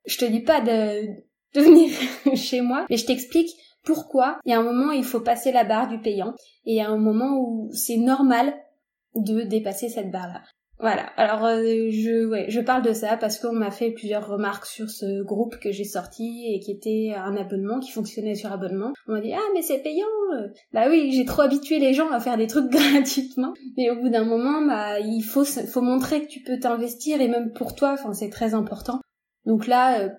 je 0.07 0.19
te 0.19 0.25
dis 0.25 0.41
pas 0.41 0.61
de, 0.61 1.07
venir 1.55 1.91
chez 2.35 2.61
moi, 2.61 2.87
mais 2.91 2.97
je 2.97 3.07
t'explique 3.07 3.51
pourquoi 3.85 4.39
il 4.45 4.51
y 4.51 4.55
a 4.55 4.59
un 4.59 4.65
moment 4.65 4.89
où 4.89 4.97
il 4.97 5.05
faut 5.05 5.21
passer 5.21 5.53
la 5.53 5.65
barre 5.65 5.89
du 5.89 6.01
payant 6.01 6.35
et 6.65 6.73
il 6.73 6.77
y 6.77 6.81
a 6.81 6.89
un 6.89 6.99
moment 6.99 7.39
où 7.39 7.71
c'est 7.73 7.97
normal 7.97 8.55
de 9.15 9.43
dépasser 9.43 9.89
cette 9.89 10.11
barre-là. 10.11 10.43
Voilà. 10.79 11.07
Alors 11.17 11.45
euh, 11.47 11.89
je 11.91 12.27
ouais, 12.27 12.47
je 12.49 12.61
parle 12.61 12.83
de 12.83 12.93
ça 12.93 13.17
parce 13.17 13.39
qu'on 13.39 13.55
m'a 13.55 13.71
fait 13.71 13.93
plusieurs 13.93 14.29
remarques 14.29 14.67
sur 14.67 14.91
ce 14.91 15.23
groupe 15.23 15.57
que 15.59 15.73
j'ai 15.73 15.85
sorti 15.85 16.53
et 16.53 16.61
qui 16.61 16.71
était 16.71 17.15
un 17.17 17.35
abonnement 17.35 17.81
qui 17.81 17.91
fonctionnait 17.91 18.35
sur 18.35 18.53
abonnement. 18.53 18.93
On 19.09 19.13
m'a 19.13 19.23
dit 19.23 19.33
"Ah 19.33 19.49
mais 19.55 19.63
c'est 19.63 19.79
payant." 19.79 20.05
Bah 20.75 20.89
oui, 20.91 21.13
j'ai 21.13 21.25
trop 21.25 21.43
habitué 21.43 21.79
les 21.79 21.95
gens 21.95 22.11
à 22.11 22.21
faire 22.21 22.37
des 22.37 22.47
trucs 22.47 22.71
gratuitement. 22.71 23.55
Mais 23.79 23.89
au 23.89 23.97
bout 23.97 24.11
d'un 24.11 24.25
moment, 24.25 24.61
bah 24.67 25.01
il 25.01 25.23
faut 25.23 25.45
faut 25.45 25.81
montrer 25.81 26.21
que 26.21 26.29
tu 26.29 26.41
peux 26.41 26.59
t'investir 26.59 27.23
et 27.23 27.29
même 27.29 27.53
pour 27.53 27.75
toi, 27.75 27.93
enfin 27.95 28.13
c'est 28.13 28.31
très 28.31 28.53
important. 28.53 29.01
Donc 29.47 29.67
là 29.67 30.01
euh, 30.01 30.11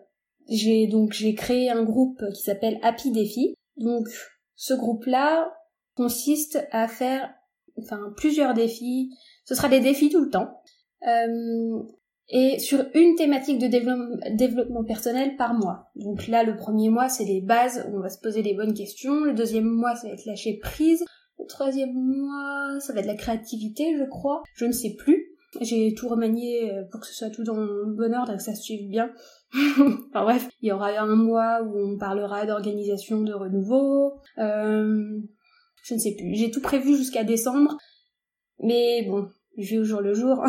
j'ai 0.49 0.87
donc 0.87 1.13
j'ai 1.13 1.35
créé 1.35 1.69
un 1.69 1.83
groupe 1.83 2.23
qui 2.33 2.41
s'appelle 2.41 2.79
Happy 2.81 3.11
Défi. 3.11 3.53
Donc 3.77 4.07
ce 4.55 4.73
groupe 4.73 5.05
là, 5.05 5.53
consiste 5.95 6.67
à 6.71 6.87
faire 6.87 7.29
enfin 7.77 7.99
plusieurs 8.17 8.53
défis. 8.53 9.11
Ce 9.45 9.55
sera 9.55 9.69
des 9.69 9.79
défis 9.79 10.09
tout 10.09 10.21
le 10.21 10.29
temps. 10.29 10.61
Euh, 11.07 11.83
et 12.29 12.59
sur 12.59 12.85
une 12.93 13.15
thématique 13.15 13.59
de 13.59 13.67
développement, 13.67 14.83
personnel 14.83 15.37
par 15.37 15.53
mois. 15.53 15.89
Donc 15.95 16.27
là, 16.27 16.43
le 16.43 16.57
premier 16.57 16.89
mois, 16.89 17.07
c'est 17.07 17.23
les 17.23 17.39
bases, 17.39 17.87
où 17.89 17.97
on 17.97 18.01
va 18.01 18.09
se 18.09 18.19
poser 18.19 18.41
les 18.41 18.53
bonnes 18.53 18.73
questions. 18.73 19.23
Le 19.23 19.33
deuxième 19.33 19.63
mois, 19.63 19.95
ça 19.95 20.07
va 20.07 20.13
être 20.13 20.25
lâcher 20.25 20.57
prise. 20.61 21.05
Le 21.39 21.45
troisième 21.45 21.93
mois, 21.93 22.79
ça 22.81 22.91
va 22.91 22.99
être 22.99 23.05
la 23.05 23.15
créativité, 23.15 23.95
je 23.97 24.03
crois. 24.03 24.43
Je 24.55 24.65
ne 24.65 24.73
sais 24.73 24.95
plus. 24.95 25.26
J'ai 25.61 25.93
tout 25.93 26.07
remanié 26.07 26.71
euh, 26.71 26.83
pour 26.91 26.99
que 26.99 27.07
ce 27.07 27.13
soit 27.13 27.29
tout 27.29 27.43
dans 27.43 27.57
le 27.57 27.85
bon 27.95 28.13
ordre 28.13 28.33
et 28.33 28.37
que 28.37 28.43
ça 28.43 28.53
se 28.53 28.63
suive 28.63 28.89
bien. 28.89 29.09
enfin 29.53 30.23
bref, 30.23 30.49
il 30.61 30.69
y 30.69 30.71
aura 30.71 30.89
un 30.89 31.15
mois 31.15 31.61
où 31.63 31.77
on 31.77 31.97
parlera 31.97 32.45
d'organisation 32.45 33.21
de 33.21 33.33
renouveau. 33.33 34.13
Euh, 34.37 35.19
je 35.83 35.93
ne 35.93 35.99
sais 35.99 36.15
plus. 36.17 36.35
J'ai 36.35 36.51
tout 36.51 36.61
prévu 36.61 36.97
jusqu'à 36.97 37.23
décembre. 37.23 37.77
Mais 38.59 39.05
bon, 39.07 39.29
je 39.57 39.75
vais 39.75 39.79
au 39.79 39.83
jour 39.83 40.01
le 40.01 40.13
jour. 40.13 40.43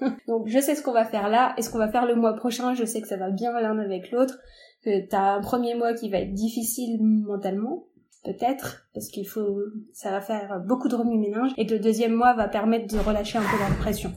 Donc 0.26 0.48
je 0.48 0.58
sais 0.58 0.74
ce 0.74 0.82
qu'on 0.82 0.92
va 0.92 1.04
faire 1.04 1.28
là 1.28 1.54
et 1.56 1.62
ce 1.62 1.70
qu'on 1.70 1.78
va 1.78 1.88
faire 1.88 2.06
le 2.06 2.16
mois 2.16 2.34
prochain. 2.34 2.74
Je 2.74 2.84
sais 2.84 3.00
que 3.00 3.08
ça 3.08 3.16
va 3.16 3.30
bien 3.30 3.52
l'un 3.52 3.78
avec 3.78 4.10
l'autre. 4.10 4.36
Que 4.84 5.06
t'as 5.08 5.36
un 5.36 5.40
premier 5.40 5.74
mois 5.74 5.94
qui 5.94 6.10
va 6.10 6.18
être 6.18 6.34
difficile 6.34 6.98
mentalement, 7.00 7.86
peut-être, 8.24 8.86
parce 8.94 9.08
qu'il 9.08 9.28
faut, 9.28 9.58
ça 9.92 10.10
va 10.10 10.20
faire 10.20 10.62
beaucoup 10.66 10.88
de 10.88 10.94
remue-ménage, 10.94 11.52
et 11.56 11.64
le 11.64 11.78
deuxième 11.78 12.14
mois 12.14 12.34
va 12.34 12.48
permettre 12.48 12.92
de 12.94 12.98
relâcher 12.98 13.38
un 13.38 13.42
peu 13.42 13.58
la 13.58 13.74
pression. 13.76 14.12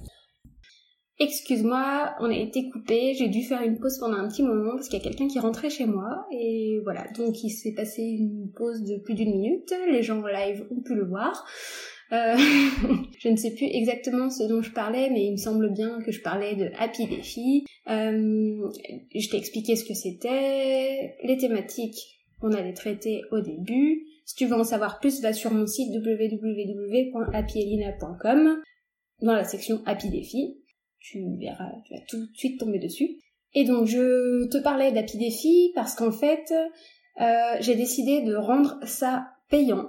Excuse-moi, 1.20 2.14
on 2.20 2.30
a 2.30 2.36
été 2.36 2.70
coupé, 2.70 3.16
j'ai 3.16 3.28
dû 3.28 3.42
faire 3.42 3.64
une 3.64 3.80
pause 3.80 3.98
pendant 3.98 4.18
un 4.18 4.28
petit 4.28 4.44
moment 4.44 4.74
parce 4.76 4.88
qu'il 4.88 5.00
y 5.00 5.02
a 5.02 5.04
quelqu'un 5.04 5.28
qui 5.28 5.40
rentrait 5.40 5.72
chez 5.72 5.88
moi 5.88 6.28
et 6.32 6.80
voilà, 6.84 7.06
donc 7.18 7.44
il 7.44 7.50
s'est 7.50 7.74
passé 7.74 8.04
une 8.04 8.52
pause 8.56 8.84
de 8.84 9.02
plus 9.04 9.16
d'une 9.16 9.32
minute, 9.32 9.74
les 9.92 10.04
gens 10.04 10.22
en 10.22 10.28
live 10.28 10.68
ont 10.70 10.82
pu 10.82 10.94
le 10.94 11.08
voir. 11.08 11.44
Euh, 12.12 12.38
je 13.20 13.30
ne 13.30 13.36
sais 13.36 13.50
plus 13.56 13.66
exactement 13.66 14.30
ce 14.30 14.44
dont 14.44 14.62
je 14.62 14.72
parlais, 14.72 15.10
mais 15.10 15.26
il 15.26 15.32
me 15.32 15.38
semble 15.38 15.74
bien 15.74 16.00
que 16.06 16.12
je 16.12 16.22
parlais 16.22 16.56
de 16.56 16.70
Happy 16.78 17.08
Défi. 17.08 17.66
Euh, 17.90 18.70
je 19.16 19.30
t'ai 19.30 19.38
expliqué 19.38 19.76
ce 19.76 19.86
que 19.86 19.96
c'était, 19.96 21.16
les 21.24 21.38
thématiques 21.38 22.17
qu'on 22.39 22.53
allait 22.53 22.74
traiter 22.74 23.24
au 23.32 23.41
début. 23.41 24.06
Si 24.25 24.36
tu 24.36 24.46
veux 24.46 24.56
en 24.56 24.63
savoir 24.63 25.00
plus, 25.00 25.22
va 25.22 25.34
sur 25.34 25.51
mon 25.53 25.67
site 25.67 25.94
www.happyelina.com 25.94 28.62
dans 29.22 29.34
la 29.34 29.44
section 29.44 29.82
Happy 29.86 30.10
Défi. 30.10 30.58
Tu 31.00 31.24
verras, 31.39 31.70
tu 31.86 31.94
vas 31.94 32.00
tout 32.08 32.20
de 32.20 32.27
suite 32.34 32.60
tomber 32.60 32.79
dessus. 32.79 33.17
Et 33.53 33.63
donc 33.63 33.86
je 33.88 34.50
te 34.50 34.58
parlais 34.58 34.91
d'Happy 34.91 35.17
Défi 35.17 35.72
parce 35.74 35.96
qu'en 35.96 36.12
fait, 36.12 36.53
euh, 37.22 37.56
j'ai 37.60 37.75
décidé 37.75 38.22
de 38.22 38.36
rendre 38.36 38.77
ça 38.84 39.29
payant 39.50 39.88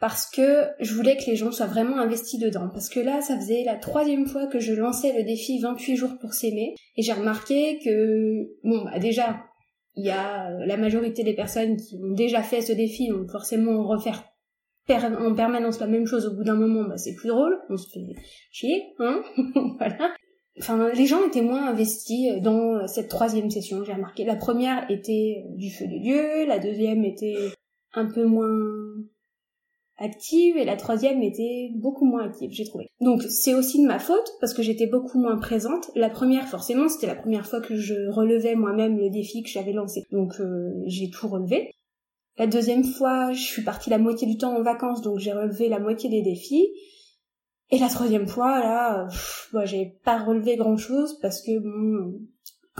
parce 0.00 0.30
que 0.30 0.66
je 0.80 0.94
voulais 0.94 1.18
que 1.18 1.26
les 1.26 1.36
gens 1.36 1.52
soient 1.52 1.66
vraiment 1.66 1.98
investis 1.98 2.40
dedans. 2.40 2.70
Parce 2.72 2.88
que 2.88 3.00
là, 3.00 3.20
ça 3.20 3.36
faisait 3.36 3.64
la 3.64 3.76
troisième 3.76 4.26
fois 4.26 4.46
que 4.46 4.58
je 4.58 4.72
lançais 4.72 5.12
le 5.12 5.24
défi 5.24 5.60
28 5.60 5.96
jours 5.96 6.18
pour 6.18 6.32
s'aimer, 6.32 6.74
et 6.96 7.02
j'ai 7.02 7.12
remarqué 7.12 7.78
que, 7.84 8.48
bon, 8.64 8.84
bah 8.84 8.98
déjà, 8.98 9.44
il 9.96 10.06
y 10.06 10.10
a 10.10 10.50
euh, 10.50 10.66
la 10.66 10.76
majorité 10.76 11.22
des 11.24 11.34
personnes 11.34 11.76
qui 11.76 11.96
ont 12.02 12.12
déjà 12.12 12.42
fait 12.42 12.60
ce 12.60 12.72
défi, 12.72 13.08
donc 13.08 13.30
forcément 13.30 13.86
refaire 13.86 14.24
en 14.88 15.34
permanence 15.34 15.78
la 15.78 15.86
même 15.86 16.06
chose 16.06 16.26
au 16.26 16.34
bout 16.34 16.42
d'un 16.42 16.56
moment, 16.56 16.82
bah 16.88 16.96
c'est 16.96 17.14
plus 17.14 17.28
drôle, 17.28 17.56
on 17.68 17.76
se 17.76 17.88
fait 17.90 18.00
chier, 18.50 18.92
hein, 18.98 19.22
voilà. 19.78 20.14
Enfin, 20.58 20.92
les 20.92 21.06
gens 21.06 21.24
étaient 21.24 21.42
moins 21.42 21.68
investis 21.68 22.40
dans 22.42 22.86
cette 22.86 23.08
troisième 23.08 23.50
session, 23.50 23.84
j'ai 23.84 23.92
remarqué. 23.92 24.24
La 24.24 24.36
première 24.36 24.90
était 24.90 25.44
du 25.54 25.70
feu 25.70 25.86
de 25.86 26.02
Dieu, 26.02 26.46
la 26.46 26.58
deuxième 26.58 27.04
était 27.04 27.36
un 27.94 28.06
peu 28.06 28.24
moins 28.24 28.50
active 30.00 30.56
et 30.56 30.64
la 30.64 30.76
troisième 30.76 31.22
était 31.22 31.70
beaucoup 31.76 32.04
moins 32.04 32.24
active, 32.24 32.50
j'ai 32.50 32.64
trouvé. 32.64 32.88
Donc 33.00 33.22
c'est 33.22 33.54
aussi 33.54 33.80
de 33.80 33.86
ma 33.86 33.98
faute 33.98 34.32
parce 34.40 34.54
que 34.54 34.62
j'étais 34.62 34.86
beaucoup 34.86 35.20
moins 35.20 35.36
présente. 35.36 35.90
La 35.94 36.10
première, 36.10 36.48
forcément, 36.48 36.88
c'était 36.88 37.06
la 37.06 37.14
première 37.14 37.46
fois 37.46 37.60
que 37.60 37.76
je 37.76 38.08
relevais 38.10 38.54
moi-même 38.54 38.98
le 38.98 39.10
défi 39.10 39.42
que 39.42 39.50
j'avais 39.50 39.72
lancé. 39.72 40.04
Donc 40.10 40.40
euh, 40.40 40.72
j'ai 40.86 41.10
tout 41.10 41.28
relevé. 41.28 41.70
La 42.38 42.46
deuxième 42.46 42.84
fois, 42.84 43.32
je 43.32 43.42
suis 43.42 43.62
partie 43.62 43.90
la 43.90 43.98
moitié 43.98 44.26
du 44.26 44.38
temps 44.38 44.56
en 44.56 44.62
vacances, 44.62 45.02
donc 45.02 45.18
j'ai 45.18 45.32
relevé 45.32 45.68
la 45.68 45.78
moitié 45.78 46.08
des 46.08 46.22
défis. 46.22 46.68
Et 47.70 47.78
la 47.78 47.88
troisième 47.88 48.26
fois, 48.26 48.58
là, 48.58 49.06
bah, 49.52 49.64
j'ai 49.64 49.98
pas 50.04 50.18
relevé 50.18 50.56
grand 50.56 50.76
chose 50.76 51.18
parce 51.20 51.40
que 51.42 51.58
bon, 51.58 52.18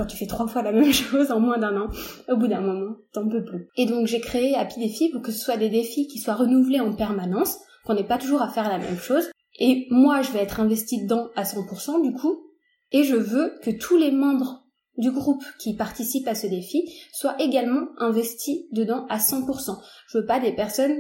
quand 0.01 0.07
tu 0.07 0.17
fais 0.17 0.27
trois 0.27 0.49
fois 0.49 0.63
la 0.63 0.73
même 0.81 0.93
chose 0.95 1.31
en 1.31 1.41
moins 1.41 1.59
d'un 1.59 1.77
an, 1.77 1.91
au 2.29 2.37
bout 2.37 2.49
d'un 2.49 2.63
moment, 2.63 2.97
t'en 3.13 3.29
peux 3.29 3.45
plus. 3.45 3.69
Et 3.77 3.85
donc 3.85 4.07
j'ai 4.07 4.21
créé 4.21 4.55
Happy 4.55 4.81
Défis 4.81 5.11
pour 5.11 5.21
que 5.21 5.31
ce 5.31 5.39
soit 5.39 5.59
des 5.59 5.69
défis 5.69 6.07
qui 6.07 6.19
soient 6.19 6.35
renouvelés 6.35 6.81
en 6.81 6.95
permanence, 6.95 7.59
qu'on 7.85 7.93
n'ait 7.93 8.05
pas 8.07 8.17
toujours 8.17 8.41
à 8.41 8.49
faire 8.49 8.71
la 8.71 8.79
même 8.79 8.97
chose. 8.97 9.31
Et 9.59 9.87
moi, 9.91 10.23
je 10.23 10.31
vais 10.33 10.39
être 10.39 10.61
investie 10.61 11.03
dedans 11.03 11.29
à 11.37 11.43
100% 11.43 12.03
du 12.03 12.15
coup, 12.15 12.47
et 12.93 13.05
je 13.05 13.15
veux 13.15 13.53
que 13.63 13.71
tous 13.71 13.99
les 13.99 14.11
membres 14.11 14.65
du 14.97 15.11
groupe 15.11 15.45
qui 15.59 15.77
participent 15.77 16.29
à 16.29 16.35
ce 16.35 16.47
défi 16.47 16.83
soient 17.13 17.37
également 17.39 17.89
investis 17.99 18.65
dedans 18.73 19.05
à 19.11 19.19
100%. 19.19 19.77
Je 20.09 20.19
veux 20.19 20.25
pas 20.25 20.41
des 20.41 20.53
personnes 20.53 20.97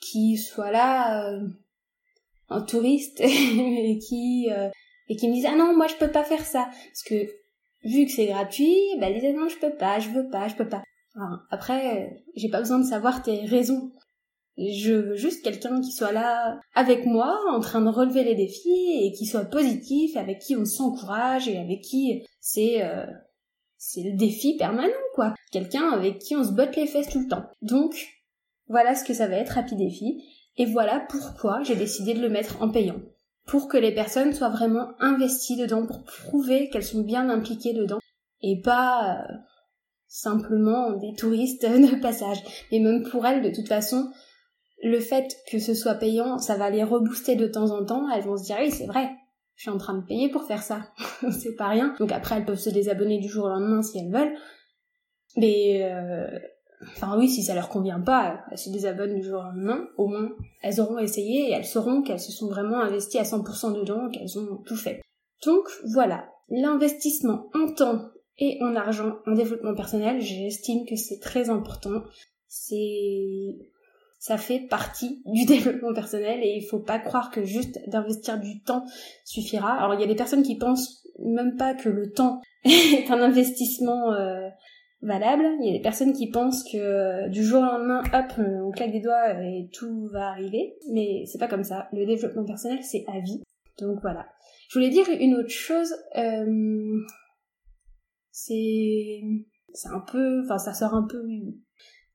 qui 0.00 0.36
soient 0.36 0.70
là 0.70 1.32
euh, 1.32 1.48
en 2.48 2.62
touriste 2.62 3.20
et 3.20 3.98
qui 3.98 4.48
euh, 4.52 4.68
et 5.08 5.16
qui 5.16 5.28
me 5.28 5.34
disent 5.34 5.46
ah 5.48 5.56
non 5.56 5.76
moi 5.76 5.86
je 5.86 5.94
peux 5.94 6.10
pas 6.10 6.24
faire 6.24 6.44
ça 6.44 6.68
parce 6.68 7.02
que 7.04 7.26
vu 7.84 8.06
que 8.06 8.12
c'est 8.12 8.26
gratuit, 8.26 8.76
bah, 9.00 9.12
disait 9.12 9.32
non, 9.32 9.48
je 9.48 9.58
peux 9.58 9.74
pas, 9.74 9.98
je 9.98 10.10
veux 10.10 10.28
pas, 10.28 10.48
je 10.48 10.54
peux 10.54 10.68
pas. 10.68 10.82
après, 11.50 12.24
j'ai 12.34 12.48
pas 12.48 12.60
besoin 12.60 12.78
de 12.78 12.84
savoir 12.84 13.22
tes 13.22 13.44
raisons. 13.46 13.92
Je 14.58 14.92
veux 14.92 15.16
juste 15.16 15.44
quelqu'un 15.44 15.82
qui 15.82 15.92
soit 15.92 16.12
là 16.12 16.58
avec 16.74 17.04
moi, 17.04 17.38
en 17.50 17.60
train 17.60 17.82
de 17.82 17.90
relever 17.90 18.24
les 18.24 18.34
défis 18.34 19.02
et 19.02 19.12
qui 19.12 19.26
soit 19.26 19.44
positif, 19.44 20.16
avec 20.16 20.38
qui 20.38 20.56
on 20.56 20.64
s'encourage 20.64 21.46
et 21.48 21.58
avec 21.58 21.82
qui 21.82 22.24
c'est 22.40 22.82
euh, 22.82 23.04
c'est 23.76 24.02
le 24.02 24.16
défi 24.16 24.56
permanent 24.56 24.88
quoi. 25.14 25.34
Quelqu'un 25.52 25.90
avec 25.90 26.18
qui 26.20 26.34
on 26.36 26.44
se 26.44 26.52
botte 26.52 26.74
les 26.76 26.86
fesses 26.86 27.10
tout 27.10 27.20
le 27.20 27.28
temps. 27.28 27.44
Donc 27.60 27.94
voilà 28.68 28.94
ce 28.94 29.04
que 29.04 29.12
ça 29.12 29.28
va 29.28 29.36
être 29.36 29.58
Happy 29.58 29.76
Défi 29.76 30.24
et 30.56 30.64
voilà 30.64 31.06
pourquoi 31.10 31.62
j'ai 31.62 31.76
décidé 31.76 32.14
de 32.14 32.20
le 32.20 32.30
mettre 32.30 32.62
en 32.62 32.70
payant 32.70 33.00
pour 33.46 33.68
que 33.68 33.76
les 33.76 33.94
personnes 33.94 34.32
soient 34.32 34.50
vraiment 34.50 34.88
investies 34.98 35.56
dedans, 35.56 35.86
pour 35.86 36.02
prouver 36.04 36.68
qu'elles 36.68 36.84
sont 36.84 37.02
bien 37.02 37.30
impliquées 37.30 37.72
dedans, 37.72 38.00
et 38.42 38.60
pas 38.60 39.20
euh, 39.20 39.34
simplement 40.08 40.92
des 40.92 41.14
touristes 41.14 41.62
de 41.66 42.00
passage. 42.00 42.38
Et 42.70 42.80
même 42.80 43.08
pour 43.08 43.24
elles, 43.26 43.42
de 43.42 43.54
toute 43.54 43.68
façon, 43.68 44.10
le 44.82 45.00
fait 45.00 45.36
que 45.50 45.58
ce 45.58 45.74
soit 45.74 45.94
payant, 45.94 46.38
ça 46.38 46.56
va 46.56 46.70
les 46.70 46.82
rebooster 46.82 47.36
de 47.36 47.46
temps 47.46 47.70
en 47.70 47.84
temps, 47.84 48.10
elles 48.10 48.24
vont 48.24 48.36
se 48.36 48.44
dire 48.44 48.56
oui 48.60 48.70
c'est 48.70 48.86
vrai, 48.86 49.10
je 49.54 49.62
suis 49.62 49.70
en 49.70 49.78
train 49.78 49.94
de 49.94 50.04
payer 50.04 50.28
pour 50.28 50.44
faire 50.44 50.62
ça, 50.62 50.82
c'est 51.30 51.54
pas 51.54 51.68
rien. 51.68 51.94
Donc 51.98 52.12
après 52.12 52.36
elles 52.36 52.44
peuvent 52.44 52.58
se 52.58 52.70
désabonner 52.70 53.18
du 53.18 53.28
jour 53.28 53.46
au 53.46 53.48
lendemain 53.48 53.82
si 53.82 53.98
elles 53.98 54.12
veulent, 54.12 54.36
mais 55.36 55.82
euh, 55.84 56.38
Enfin 56.82 57.16
oui, 57.18 57.28
si 57.28 57.42
ça 57.42 57.54
leur 57.54 57.68
convient 57.68 58.00
pas, 58.00 58.40
elles 58.50 58.58
se 58.58 58.70
désabonnent 58.70 59.14
du 59.14 59.22
jour 59.22 59.40
au 59.40 59.42
lendemain. 59.42 59.86
Au 59.96 60.08
moins, 60.08 60.30
elles 60.62 60.80
auront 60.80 60.98
essayé 60.98 61.48
et 61.48 61.52
elles 61.52 61.64
sauront 61.64 62.02
qu'elles 62.02 62.20
se 62.20 62.32
sont 62.32 62.48
vraiment 62.48 62.80
investies 62.80 63.18
à 63.18 63.22
100% 63.22 63.74
dedans, 63.74 64.08
qu'elles 64.10 64.38
ont 64.38 64.56
tout 64.66 64.76
fait. 64.76 65.00
Donc 65.44 65.64
voilà, 65.92 66.28
l'investissement 66.48 67.48
en 67.54 67.72
temps 67.72 68.10
et 68.38 68.58
en 68.62 68.76
argent 68.76 69.16
en 69.26 69.32
développement 69.32 69.74
personnel, 69.74 70.20
j'estime 70.20 70.86
que 70.86 70.96
c'est 70.96 71.20
très 71.20 71.50
important. 71.50 72.02
C'est 72.48 73.56
ça 74.18 74.38
fait 74.38 74.60
partie 74.60 75.22
du 75.26 75.44
développement 75.44 75.94
personnel 75.94 76.40
et 76.42 76.56
il 76.56 76.66
faut 76.66 76.80
pas 76.80 76.98
croire 76.98 77.30
que 77.30 77.44
juste 77.44 77.78
d'investir 77.88 78.38
du 78.38 78.62
temps 78.62 78.84
suffira. 79.24 79.72
Alors 79.72 79.94
il 79.94 80.00
y 80.00 80.04
a 80.04 80.08
des 80.08 80.14
personnes 80.14 80.42
qui 80.42 80.56
pensent 80.56 81.06
même 81.18 81.56
pas 81.56 81.74
que 81.74 81.88
le 81.88 82.12
temps 82.12 82.40
est 82.64 83.10
un 83.10 83.20
investissement 83.20 84.12
euh, 84.12 84.48
valable. 85.06 85.44
Il 85.60 85.66
y 85.66 85.70
a 85.70 85.76
des 85.76 85.82
personnes 85.82 86.12
qui 86.12 86.30
pensent 86.30 86.64
que 86.64 86.76
euh, 86.76 87.28
du 87.28 87.44
jour 87.44 87.60
au 87.60 87.64
lendemain, 87.64 88.02
hop, 88.12 88.32
on 88.38 88.70
claque 88.70 88.92
des 88.92 89.00
doigts 89.00 89.40
et 89.42 89.68
tout 89.72 90.08
va 90.12 90.28
arriver. 90.28 90.76
Mais 90.90 91.24
c'est 91.26 91.38
pas 91.38 91.48
comme 91.48 91.64
ça. 91.64 91.88
Le 91.92 92.04
développement 92.04 92.44
personnel, 92.44 92.82
c'est 92.82 93.04
à 93.08 93.20
vie. 93.20 93.42
Donc 93.78 94.00
voilà. 94.02 94.26
Je 94.68 94.78
voulais 94.78 94.90
dire 94.90 95.06
une 95.18 95.34
autre 95.34 95.50
chose. 95.50 95.94
Euh, 96.16 96.98
c'est 98.30 99.22
c'est 99.72 99.88
un 99.88 100.00
peu, 100.00 100.42
enfin 100.44 100.58
ça 100.58 100.74
sort 100.74 100.94
un 100.94 101.06
peu 101.06 101.22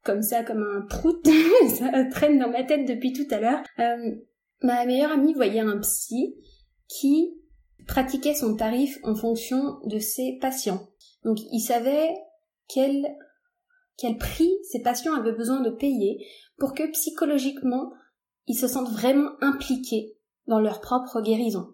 comme 0.03 0.21
ça, 0.21 0.43
comme 0.43 0.63
un 0.63 0.81
prout. 0.88 1.27
ça 1.69 2.03
traîne 2.12 2.39
dans 2.39 2.50
ma 2.50 2.63
tête 2.63 2.88
depuis 2.88 3.13
tout 3.13 3.27
à 3.31 3.39
l'heure. 3.39 3.63
Euh, 3.79 4.15
ma 4.62 4.86
meilleure 4.86 5.12
amie 5.12 5.33
voyait 5.33 5.60
un 5.60 5.79
psy 5.79 6.36
qui 6.88 7.33
pratiquait 7.88 8.33
son 8.33 8.55
tarif 8.55 9.00
en 9.03 9.15
fonction 9.15 9.79
de 9.86 10.00
ses 10.00 10.38
patients. 10.41 10.88
Donc 11.24 11.38
il 11.51 11.62
savait 11.62 12.10
quel, 12.73 13.05
quel 13.97 14.17
prix 14.17 14.51
ces 14.63 14.81
patients 14.81 15.15
avaient 15.15 15.35
besoin 15.35 15.61
de 15.61 15.69
payer 15.69 16.25
pour 16.57 16.73
que 16.73 16.89
psychologiquement 16.91 17.91
ils 18.47 18.55
se 18.55 18.67
sentent 18.67 18.91
vraiment 18.91 19.29
impliqués 19.41 20.17
dans 20.47 20.59
leur 20.59 20.81
propre 20.81 21.21
guérison. 21.21 21.67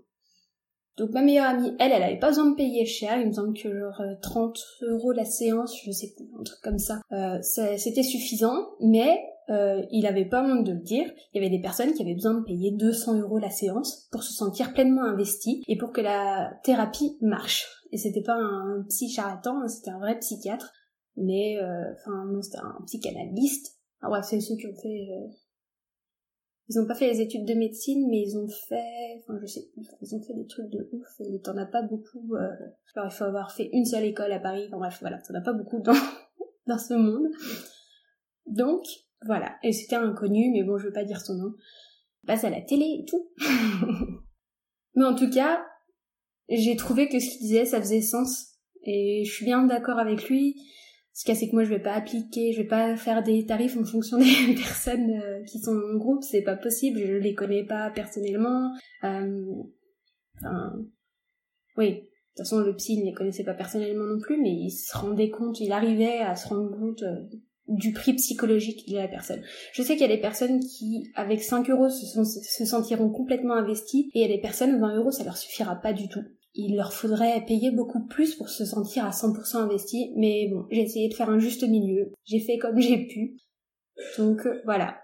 Donc 0.98 1.12
ma 1.12 1.22
meilleure 1.22 1.46
amie, 1.46 1.76
elle, 1.80 1.92
elle 1.92 2.04
avait 2.04 2.20
pas 2.20 2.30
besoin 2.30 2.50
de 2.50 2.56
payer 2.56 2.86
cher, 2.86 3.20
il 3.20 3.28
me 3.28 3.32
semble 3.32 3.54
que 3.54 3.70
genre 3.70 4.02
30 4.22 4.58
euros 4.82 5.12
la 5.12 5.26
séance, 5.26 5.76
je 5.86 5.92
sais 5.92 6.12
plus, 6.16 6.26
un 6.40 6.44
truc 6.44 6.60
comme 6.64 6.80
ça. 6.80 7.02
Euh, 7.12 7.40
c'était 7.42 8.04
suffisant, 8.04 8.68
mais 8.82 9.20
euh, 9.50 9.84
il 9.92 10.08
avait 10.08 10.26
pas 10.26 10.44
honte 10.44 10.66
de 10.66 10.74
le 10.74 10.82
dire, 10.82 11.06
il 11.34 11.42
y 11.42 11.46
avait 11.46 11.56
des 11.56 11.62
personnes 11.62 11.94
qui 11.94 12.02
avaient 12.02 12.16
besoin 12.16 12.34
de 12.34 12.44
payer 12.44 12.72
200 12.72 13.20
euros 13.20 13.38
la 13.38 13.52
séance 13.52 14.08
pour 14.12 14.24
se 14.24 14.34
sentir 14.34 14.74
pleinement 14.74 15.04
investi 15.04 15.62
et 15.68 15.78
pour 15.78 15.92
que 15.92 16.02
la 16.02 16.52
thérapie 16.64 17.18
marche. 17.22 17.68
Et 17.92 17.98
c'était 17.98 18.24
pas 18.24 18.36
un 18.36 18.84
psy 18.90 19.10
charlatan, 19.10 19.62
hein, 19.62 19.68
c'était 19.68 19.92
un 19.92 20.00
vrai 20.00 20.18
psychiatre, 20.20 20.74
mais 21.18 21.58
euh, 21.58 21.94
enfin 21.94 22.26
non, 22.26 22.42
c'était 22.42 22.60
un 22.60 22.82
psychanalyste. 22.86 23.78
Ah 24.02 24.10
ouais, 24.10 24.22
c'est 24.24 24.40
ceux 24.40 24.56
qui 24.56 24.68
ont 24.68 24.76
fait 24.76 25.08
euh, 25.12 25.28
ils 26.70 26.80
ont 26.80 26.86
pas 26.86 26.96
fait 26.96 27.08
les 27.08 27.22
études 27.22 27.46
de 27.46 27.54
médecine, 27.54 28.08
mais 28.10 28.22
ils 28.22 28.38
ont 28.38 28.48
fait, 28.48 29.22
enfin 29.22 29.40
je 29.42 29.46
sais 29.46 29.70
plus, 29.72 29.84
ils 30.02 30.16
ont 30.16 30.22
fait 30.22 30.34
des 30.34 30.48
trucs 30.48 30.70
de 30.70 30.90
ouf 30.92 31.08
et 31.22 31.40
t'en 31.42 31.56
as 31.58 31.66
pas 31.66 31.82
beaucoup. 31.82 32.36
Euh... 32.36 32.50
Alors 32.96 33.10
il 33.10 33.16
faut 33.16 33.24
avoir 33.24 33.54
fait 33.54 33.70
une 33.72 33.86
seule 33.86 34.04
école 34.04 34.32
à 34.34 34.40
Paris. 34.40 34.66
Enfin 34.68 34.78
bref, 34.78 34.98
voilà, 35.00 35.20
t'en 35.20 35.34
as 35.36 35.42
pas 35.42 35.54
beaucoup 35.54 35.80
dans 35.80 35.94
dans 36.68 36.78
ce 36.78 36.94
monde. 36.94 37.28
Donc 38.46 38.84
voilà, 39.26 39.56
et 39.64 39.72
c'était 39.72 39.96
inconnu, 39.96 40.52
mais 40.52 40.64
bon, 40.64 40.78
je 40.78 40.88
veux 40.88 40.94
pas 40.94 41.06
dire 41.06 41.22
son 41.22 41.36
nom. 41.36 41.54
Il 42.24 42.28
passe 42.28 42.44
à 42.44 42.50
la 42.50 42.62
télé 42.62 42.86
et 43.02 43.06
tout. 43.06 43.30
mais 44.96 45.06
en 45.06 45.16
tout 45.16 45.30
cas, 45.30 45.66
j'ai 46.50 46.76
trouvé 46.76 47.08
que 47.08 47.20
ce 47.20 47.30
qu'il 47.30 47.40
disait, 47.40 47.66
ça 47.66 47.80
faisait 47.80 48.02
sens. 48.02 48.56
Et 48.84 49.24
je 49.26 49.32
suis 49.32 49.46
bien 49.46 49.64
d'accord 49.64 50.00
avec 50.00 50.28
lui. 50.30 50.56
Ce 51.18 51.26
qu'il 51.26 51.34
y 51.34 51.38
a, 51.38 51.40
c'est 51.40 51.48
que 51.48 51.56
moi, 51.56 51.64
je 51.64 51.70
vais 51.70 51.82
pas 51.82 51.96
appliquer, 51.96 52.54
je 52.54 52.62
vais 52.62 52.68
pas 52.68 52.96
faire 52.96 53.24
des 53.24 53.44
tarifs 53.44 53.76
en 53.76 53.84
fonction 53.84 54.18
des 54.20 54.54
personnes 54.54 55.20
euh, 55.20 55.44
qui 55.46 55.60
sont 55.60 55.76
en 55.76 55.98
groupe, 55.98 56.24
c'est 56.24 56.44
pas 56.44 56.56
possible, 56.56 57.00
je 57.04 57.14
les 57.14 57.34
connais 57.34 57.66
pas 57.66 57.90
personnellement. 57.90 58.72
Euh, 59.04 59.44
enfin, 60.38 60.74
oui, 61.76 61.90
de 61.90 61.98
toute 62.02 62.38
façon, 62.38 62.60
le 62.60 62.76
psy 62.76 63.00
ne 63.00 63.06
les 63.06 63.14
connaissait 63.14 63.44
pas 63.44 63.56
personnellement 63.56 64.06
non 64.06 64.20
plus, 64.20 64.40
mais 64.40 64.52
il 64.52 64.70
se 64.70 64.96
rendait 64.96 65.32
compte, 65.32 65.60
il 65.60 65.72
arrivait 65.72 66.20
à 66.20 66.36
se 66.36 66.50
rendre 66.50 66.70
compte 66.78 67.02
euh, 67.02 67.24
du 67.68 67.94
prix 67.94 68.14
psychologique 68.14 68.88
de 68.88 68.98
la 68.98 69.08
personne. 69.08 69.42
Je 69.74 69.82
sais 69.82 69.94
qu'il 69.94 70.08
y 70.08 70.12
a 70.12 70.16
des 70.16 70.22
personnes 70.22 70.60
qui, 70.60 71.10
avec 71.16 71.42
5 71.42 71.68
euros, 71.72 71.90
se, 71.90 72.24
se 72.26 72.66
sentiront 72.66 73.10
complètement 73.10 73.56
investies, 73.56 74.12
et 74.14 74.20
il 74.20 74.22
y 74.22 74.32
a 74.32 74.36
des 74.36 74.40
personnes, 74.40 74.80
20 74.80 74.98
euros, 74.98 75.10
ça 75.10 75.24
leur 75.24 75.38
suffira 75.38 75.78
pas 75.78 75.94
du 75.94 76.10
tout. 76.10 76.22
Il 76.60 76.76
leur 76.76 76.92
faudrait 76.92 77.46
payer 77.46 77.70
beaucoup 77.70 78.08
plus 78.08 78.34
pour 78.34 78.50
se 78.50 78.66
sentir 78.66 79.06
à 79.06 79.12
100% 79.12 79.58
investi, 79.58 80.12
mais 80.16 80.50
bon, 80.52 80.66
j'ai 80.72 80.82
essayé 80.82 81.08
de 81.08 81.14
faire 81.14 81.30
un 81.30 81.38
juste 81.38 81.62
milieu. 81.62 82.12
J'ai 82.26 82.40
fait 82.40 82.58
comme 82.58 82.80
j'ai 82.80 83.06
pu. 83.06 83.38
Donc 84.18 84.44
euh, 84.48 84.60
voilà. 84.66 85.00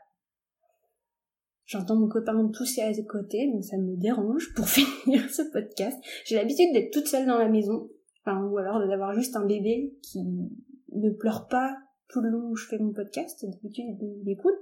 J'entends 1.65 1.95
mon 1.95 2.09
copain 2.09 2.33
me 2.33 2.51
pousser 2.51 2.81
à 2.81 2.91
côté, 3.03 3.51
donc 3.51 3.63
ça 3.63 3.77
me 3.77 3.95
dérange 3.95 4.51
pour 4.55 4.67
finir 4.67 5.29
ce 5.29 5.43
podcast. 5.43 5.95
J'ai 6.25 6.37
l'habitude 6.37 6.73
d'être 6.73 6.91
toute 6.91 7.07
seule 7.07 7.27
dans 7.27 7.37
la 7.37 7.49
maison, 7.49 7.87
enfin, 8.25 8.43
ou 8.47 8.57
alors 8.57 8.79
d'avoir 8.87 9.13
juste 9.13 9.35
un 9.35 9.45
bébé 9.45 9.93
qui 10.01 10.23
ne 10.23 11.11
pleure 11.11 11.47
pas 11.47 11.77
tout 12.09 12.21
le 12.21 12.31
long 12.31 12.49
où 12.49 12.55
je 12.55 12.65
fais 12.65 12.79
mon 12.79 12.93
podcast, 12.93 13.45
d'habitude 13.45 13.85
il 14.01 14.27
écoute. 14.27 14.55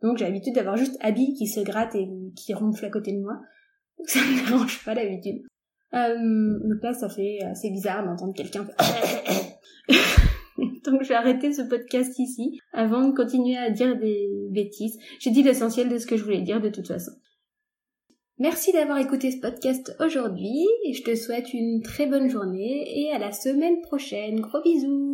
Donc 0.00 0.16
j'ai 0.16 0.24
l'habitude 0.24 0.54
d'avoir 0.54 0.78
juste 0.78 0.96
Abby 1.00 1.34
qui 1.34 1.48
se 1.48 1.60
gratte 1.60 1.94
et 1.94 2.08
qui 2.34 2.54
ronfle 2.54 2.86
à 2.86 2.90
côté 2.90 3.12
de 3.12 3.20
moi. 3.20 3.40
Donc 3.98 4.08
ça 4.08 4.20
me 4.20 4.46
dérange 4.46 4.82
pas 4.86 4.94
d'habitude. 4.94 5.44
Euh, 5.94 6.58
donc 6.64 6.82
là 6.82 6.92
ça 6.92 7.08
fait 7.08 7.38
assez 7.44 7.70
bizarre 7.70 8.04
d'entendre 8.04 8.34
quelqu'un 8.34 8.66
Donc 10.84 11.02
je 11.02 11.08
vais 11.08 11.14
arrêter 11.14 11.52
ce 11.52 11.62
podcast 11.62 12.18
ici 12.18 12.58
avant 12.72 13.08
de 13.08 13.14
continuer 13.14 13.56
à 13.56 13.70
dire 13.70 13.96
des 13.98 14.28
bêtises. 14.50 14.98
J'ai 15.18 15.30
dit 15.30 15.42
l'essentiel 15.42 15.88
de 15.88 15.98
ce 15.98 16.06
que 16.06 16.16
je 16.16 16.24
voulais 16.24 16.42
dire 16.42 16.60
de 16.60 16.68
toute 16.68 16.88
façon. 16.88 17.12
Merci 18.38 18.72
d'avoir 18.72 18.98
écouté 18.98 19.30
ce 19.30 19.38
podcast 19.38 19.96
aujourd'hui 20.00 20.66
je 20.94 21.02
te 21.02 21.14
souhaite 21.14 21.52
une 21.52 21.82
très 21.82 22.06
bonne 22.06 22.28
journée 22.28 22.84
et 23.00 23.10
à 23.12 23.18
la 23.18 23.32
semaine 23.32 23.80
prochaine. 23.82 24.40
Gros 24.40 24.62
bisous 24.62 25.13